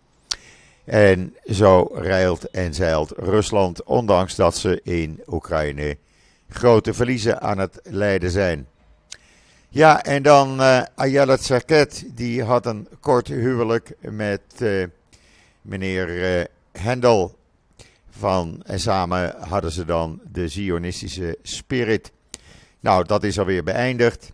En 0.91 1.37
zo 1.51 1.91
rijlt 1.95 2.51
en 2.51 2.75
zeilt 2.75 3.13
Rusland, 3.17 3.85
ondanks 3.85 4.35
dat 4.35 4.57
ze 4.57 4.81
in 4.83 5.23
Oekraïne 5.27 5.97
grote 6.49 6.95
verliezen 6.95 7.41
aan 7.41 7.59
het 7.59 7.81
lijden 7.83 8.31
zijn. 8.31 8.67
Ja, 9.69 10.03
en 10.03 10.23
dan 10.23 10.61
uh, 10.61 10.83
Ayala 10.95 11.37
Tsaket, 11.37 12.05
die 12.15 12.43
had 12.43 12.67
een 12.67 12.89
kort 13.01 13.29
huwelijk 13.29 13.95
met 14.01 14.41
uh, 14.59 14.87
meneer 15.63 16.49
Hendel 16.73 17.37
van, 18.11 18.63
en 18.67 18.81
samen 18.81 19.35
hadden 19.39 19.73
ze 19.73 19.85
dan 19.85 20.21
de 20.33 20.49
Zionistische 20.49 21.39
Spirit. 21.43 22.13
Nou, 22.81 23.05
dat 23.05 23.25
is 23.25 23.39
alweer 23.39 23.63
beëindigd. 23.63 24.33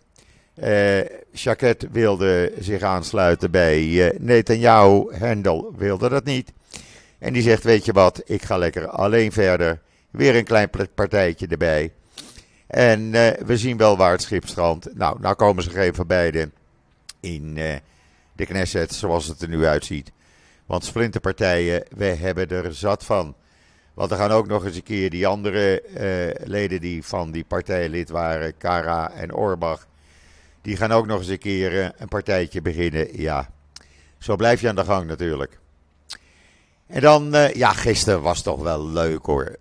Uh, 0.63 1.01
wilde 1.91 2.51
zich 2.59 2.81
aansluiten 2.81 3.51
bij 3.51 3.83
uh, 3.83 4.09
Netanyahu. 4.19 5.15
Hendel 5.15 5.73
wilde 5.75 6.09
dat 6.09 6.23
niet. 6.23 6.53
En 7.19 7.33
die 7.33 7.41
zegt: 7.41 7.63
Weet 7.63 7.85
je 7.85 7.91
wat, 7.91 8.21
ik 8.25 8.43
ga 8.43 8.57
lekker 8.57 8.87
alleen 8.87 9.31
verder. 9.31 9.81
Weer 10.09 10.35
een 10.35 10.43
klein 10.43 10.69
partijtje 10.95 11.47
erbij. 11.47 11.93
En 12.67 13.01
uh, 13.01 13.27
we 13.45 13.57
zien 13.57 13.77
wel 13.77 13.97
waar 13.97 14.11
het 14.11 14.21
schip 14.21 14.47
strandt. 14.47 14.95
Nou, 14.95 15.19
nou 15.19 15.35
komen 15.35 15.63
ze 15.63 15.69
geen 15.69 15.95
van 15.95 16.07
beiden 16.07 16.53
in 17.19 17.53
de 18.33 18.45
Knesset 18.45 18.93
zoals 18.93 19.27
het 19.27 19.41
er 19.41 19.49
nu 19.49 19.65
uitziet. 19.65 20.11
Want 20.65 20.83
splinterpartijen, 20.83 21.83
we 21.95 22.05
hebben 22.05 22.49
er 22.49 22.73
zat 22.73 23.05
van. 23.05 23.35
Want 23.93 24.11
er 24.11 24.17
gaan 24.17 24.31
ook 24.31 24.47
nog 24.47 24.65
eens 24.65 24.75
een 24.75 24.83
keer 24.83 25.09
die 25.09 25.27
andere 25.27 25.83
leden 26.43 26.81
die 26.81 27.03
van 27.03 27.31
die 27.31 27.43
partij 27.43 27.89
lid 27.89 28.09
waren, 28.09 28.57
Kara 28.57 29.11
en 29.11 29.33
Orbach. 29.33 29.87
Die 30.61 30.77
gaan 30.77 30.91
ook 30.91 31.05
nog 31.05 31.19
eens 31.19 31.27
een 31.27 31.37
keer 31.37 31.73
uh, 31.73 31.89
een 31.97 32.07
partijtje 32.07 32.61
beginnen. 32.61 33.21
Ja, 33.21 33.49
zo 34.17 34.35
blijf 34.35 34.61
je 34.61 34.69
aan 34.69 34.75
de 34.75 34.83
gang 34.83 35.07
natuurlijk. 35.07 35.59
En 36.87 37.01
dan, 37.01 37.35
uh, 37.35 37.53
ja, 37.53 37.73
gisteren 37.73 38.21
was 38.21 38.41
toch 38.41 38.61
wel 38.61 38.87
leuk 38.87 39.25
hoor. 39.25 39.55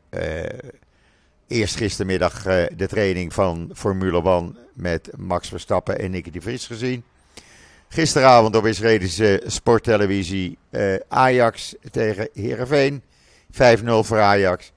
eerst 1.47 1.77
gistermiddag 1.77 2.43
de 2.77 2.87
training 2.87 3.33
van 3.33 3.71
Formule 3.75 4.23
1 4.23 4.57
met 4.75 5.11
Max 5.17 5.49
Verstappen 5.49 5.99
en 5.99 6.11
Nicky 6.11 6.31
de 6.31 6.41
Vries 6.41 6.67
gezien. 6.67 7.05
Gisteravond 7.89 8.57
op 8.57 8.67
Israëlische 8.67 9.43
sporttelevisie 9.47 10.59
Ajax 11.09 11.75
tegen 11.91 12.29
Herenveen. 12.33 13.03
5-0 13.53 13.59
voor 13.85 14.21
Ajax. 14.21 14.73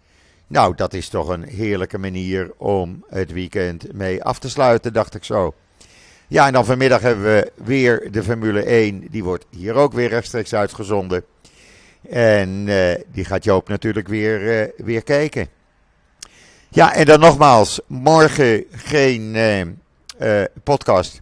Nou, 0.47 0.75
dat 0.75 0.93
is 0.93 1.09
toch 1.09 1.27
een 1.27 1.43
heerlijke 1.43 1.97
manier 1.97 2.51
om 2.57 3.05
het 3.09 3.31
weekend 3.31 3.93
mee 3.93 4.23
af 4.23 4.39
te 4.39 4.49
sluiten, 4.49 4.93
dacht 4.93 5.15
ik 5.15 5.23
zo. 5.23 5.53
Ja, 6.31 6.47
en 6.47 6.53
dan 6.53 6.65
vanmiddag 6.65 7.01
hebben 7.01 7.23
we 7.23 7.51
weer 7.55 8.11
de 8.11 8.23
Formule 8.23 8.63
1. 8.63 9.07
Die 9.09 9.23
wordt 9.23 9.45
hier 9.49 9.73
ook 9.73 9.93
weer 9.93 10.09
rechtstreeks 10.09 10.53
uitgezonden. 10.53 11.23
En 12.09 12.67
uh, 12.67 12.93
die 13.11 13.25
gaat 13.25 13.43
Joop 13.43 13.67
natuurlijk 13.67 14.07
weer, 14.07 14.61
uh, 14.61 14.85
weer 14.85 15.03
kijken. 15.03 15.47
Ja, 16.69 16.93
en 16.93 17.05
dan 17.05 17.19
nogmaals, 17.19 17.79
morgen 17.87 18.65
geen 18.71 19.81
podcast. 20.63 21.21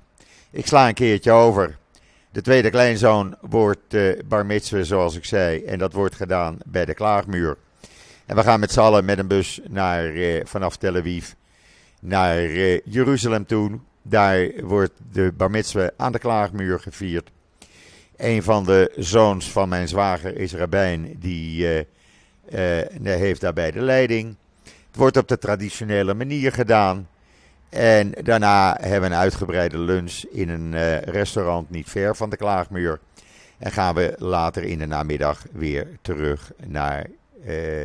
Ik 0.51 0.67
sla 0.67 0.87
een 0.87 0.93
keertje 0.93 1.31
over. 1.31 1.77
De 2.31 2.41
tweede 2.41 2.69
kleinzoon 2.69 3.35
wordt 3.41 3.93
uh, 3.93 4.19
bar 4.25 4.45
zoals 4.61 5.15
ik 5.15 5.25
zei. 5.25 5.63
En 5.63 5.79
dat 5.79 5.93
wordt 5.93 6.15
gedaan 6.15 6.57
bij 6.65 6.85
de 6.85 6.93
Klaagmuur. 6.93 7.57
En 8.25 8.35
we 8.35 8.43
gaan 8.43 8.59
met 8.59 8.71
z'n 8.71 8.79
allen 8.79 9.05
met 9.05 9.19
een 9.19 9.27
bus 9.27 9.59
naar, 9.67 10.11
vanaf 10.43 10.77
Tel 10.77 10.95
Aviv 10.95 11.31
naar 11.99 12.51
Jeruzalem 12.83 13.45
toe. 13.45 13.79
Daar 14.09 14.49
wordt 14.63 14.93
de 15.11 15.31
bar 15.37 15.91
aan 15.97 16.11
de 16.11 16.19
Klaagmuur 16.19 16.79
gevierd. 16.79 17.31
Een 18.15 18.43
van 18.43 18.65
de 18.65 18.91
zoons 18.95 19.51
van 19.51 19.69
mijn 19.69 19.87
zwager 19.87 20.37
is 20.37 20.53
rabbijn. 20.53 21.15
Die 21.19 21.85
heeft 23.01 23.41
daarbij 23.41 23.71
de 23.71 23.81
leiding. 23.81 24.35
Het 24.63 24.95
wordt 24.95 25.17
op 25.17 25.27
de 25.27 25.37
traditionele 25.37 26.13
manier 26.13 26.51
gedaan. 26.51 27.07
En 27.69 28.11
daarna 28.23 28.77
hebben 28.81 29.09
we 29.09 29.15
een 29.15 29.21
uitgebreide 29.21 29.79
lunch 29.79 30.23
in 30.31 30.49
een 30.49 30.73
uh, 30.73 31.01
restaurant 31.01 31.69
niet 31.69 31.89
ver 31.89 32.15
van 32.15 32.29
de 32.29 32.37
Klaagmuur. 32.37 32.99
En 33.57 33.71
gaan 33.71 33.95
we 33.95 34.15
later 34.17 34.63
in 34.63 34.79
de 34.79 34.85
namiddag 34.85 35.43
weer 35.51 35.87
terug 36.01 36.51
naar 36.65 37.05
uh, 37.45 37.83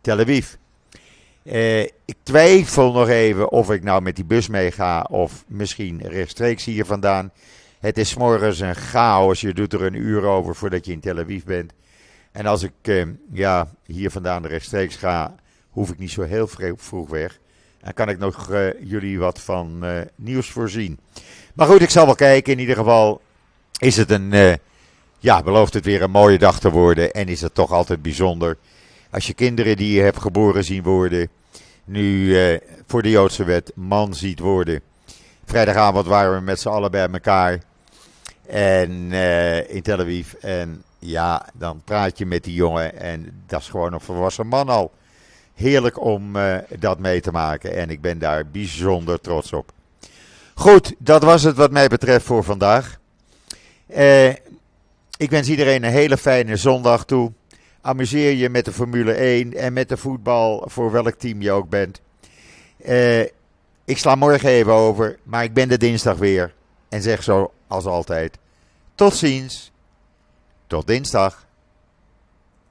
Tel 0.00 0.18
Aviv. 0.18 0.54
Uh, 1.52 1.80
ik 1.80 2.16
twijfel 2.22 2.92
nog 2.92 3.08
even 3.08 3.50
of 3.50 3.70
ik 3.70 3.82
nou 3.82 4.02
met 4.02 4.16
die 4.16 4.24
bus 4.24 4.48
meega 4.48 5.02
of 5.02 5.44
misschien 5.46 6.00
rechtstreeks 6.02 6.64
hier 6.64 6.84
vandaan. 6.84 7.32
Het 7.80 7.98
is 7.98 8.16
morgens 8.16 8.60
een 8.60 8.74
chaos. 8.74 9.40
Je 9.40 9.54
doet 9.54 9.72
er 9.72 9.82
een 9.82 9.94
uur 9.94 10.24
over 10.24 10.54
voordat 10.54 10.86
je 10.86 10.92
in 10.92 11.00
Tel 11.00 11.18
Aviv 11.18 11.42
bent. 11.42 11.72
En 12.32 12.46
als 12.46 12.62
ik 12.62 13.06
ja, 13.32 13.68
hier 13.86 14.10
vandaan 14.10 14.46
rechtstreeks 14.46 14.96
ga, 14.96 15.34
hoef 15.70 15.90
ik 15.90 15.98
niet 15.98 16.10
zo 16.10 16.22
heel 16.22 16.48
vroeg 16.76 17.08
weg. 17.08 17.38
Dan 17.82 17.92
kan 17.92 18.08
ik 18.08 18.18
nog 18.18 18.50
uh, 18.50 18.68
jullie 18.82 19.18
wat 19.18 19.40
van 19.40 19.84
nieuws 20.14 20.50
voorzien. 20.50 20.98
Maar 21.54 21.66
goed, 21.66 21.82
ik 21.82 21.90
zal 21.90 22.06
wel 22.06 22.14
kijken. 22.14 22.52
In 22.52 22.58
ieder 22.58 22.76
geval 22.76 23.20
is 23.78 23.96
het 23.96 24.10
een, 24.10 24.58
ja, 25.18 25.42
belooft 25.42 25.74
het 25.74 25.84
weer 25.84 26.02
een 26.02 26.10
mooie 26.10 26.38
dag 26.38 26.60
te 26.60 26.70
worden. 26.70 27.12
En 27.12 27.28
is 27.28 27.40
het 27.40 27.54
toch 27.54 27.72
altijd 27.72 28.02
bijzonder. 28.02 28.56
Als 29.10 29.26
je 29.26 29.34
kinderen 29.34 29.76
die 29.76 29.92
je 29.92 30.00
hebt 30.00 30.20
geboren 30.20 30.64
zien 30.64 30.82
worden, 30.82 31.28
nu 31.84 32.36
voor 32.86 33.02
de 33.02 33.10
Joodse 33.10 33.44
wet 33.44 33.72
man 33.74 34.14
ziet 34.14 34.38
worden. 34.38 34.80
Vrijdagavond 35.44 36.06
waren 36.06 36.34
we 36.34 36.40
met 36.40 36.60
z'n 36.60 36.68
allen 36.68 36.90
bij 36.90 37.08
elkaar. 37.08 37.58
En 38.46 39.12
in 39.68 39.82
Tel 39.82 39.98
Aviv. 39.98 40.32
En 40.32 40.82
ja, 40.98 41.46
dan 41.54 41.82
praat 41.84 42.18
je 42.18 42.26
met 42.26 42.44
die 42.44 42.54
jongen. 42.54 43.00
En 43.00 43.42
dat 43.46 43.60
is 43.60 43.68
gewoon 43.68 43.92
een 43.92 44.00
volwassen 44.00 44.46
man 44.46 44.68
al 44.68 44.92
heerlijk 45.54 46.00
om 46.00 46.36
uh, 46.36 46.56
dat 46.78 46.98
mee 46.98 47.20
te 47.20 47.30
maken. 47.30 47.74
En 47.76 47.90
ik 47.90 48.00
ben 48.00 48.18
daar 48.18 48.46
bijzonder 48.46 49.20
trots 49.20 49.52
op. 49.52 49.72
Goed, 50.54 50.94
dat 50.98 51.22
was 51.22 51.42
het 51.42 51.56
wat 51.56 51.70
mij 51.70 51.88
betreft 51.88 52.24
voor 52.24 52.44
vandaag. 52.44 52.98
Ik 55.16 55.30
wens 55.30 55.48
iedereen 55.48 55.84
een 55.84 55.90
hele 55.90 56.16
fijne 56.16 56.56
zondag 56.56 57.04
toe. 57.04 57.32
Amuseer 57.80 58.32
je 58.32 58.48
met 58.48 58.64
de 58.64 58.72
Formule 58.72 59.12
1 59.12 59.54
en 59.54 59.72
met 59.72 59.88
de 59.88 59.96
voetbal, 59.96 60.64
voor 60.66 60.90
welk 60.92 61.14
team 61.14 61.42
je 61.42 61.50
ook 61.50 61.68
bent. 61.68 62.00
Uh, 62.86 63.20
ik 63.84 63.98
sla 63.98 64.14
morgen 64.14 64.48
even 64.48 64.72
over, 64.72 65.18
maar 65.22 65.44
ik 65.44 65.54
ben 65.54 65.68
de 65.68 65.78
dinsdag 65.78 66.16
weer. 66.16 66.54
En 66.88 67.02
zeg 67.02 67.22
zo 67.22 67.52
als 67.66 67.84
altijd: 67.84 68.38
Tot 68.94 69.14
ziens. 69.14 69.72
Tot 70.66 70.86
dinsdag. 70.86 71.46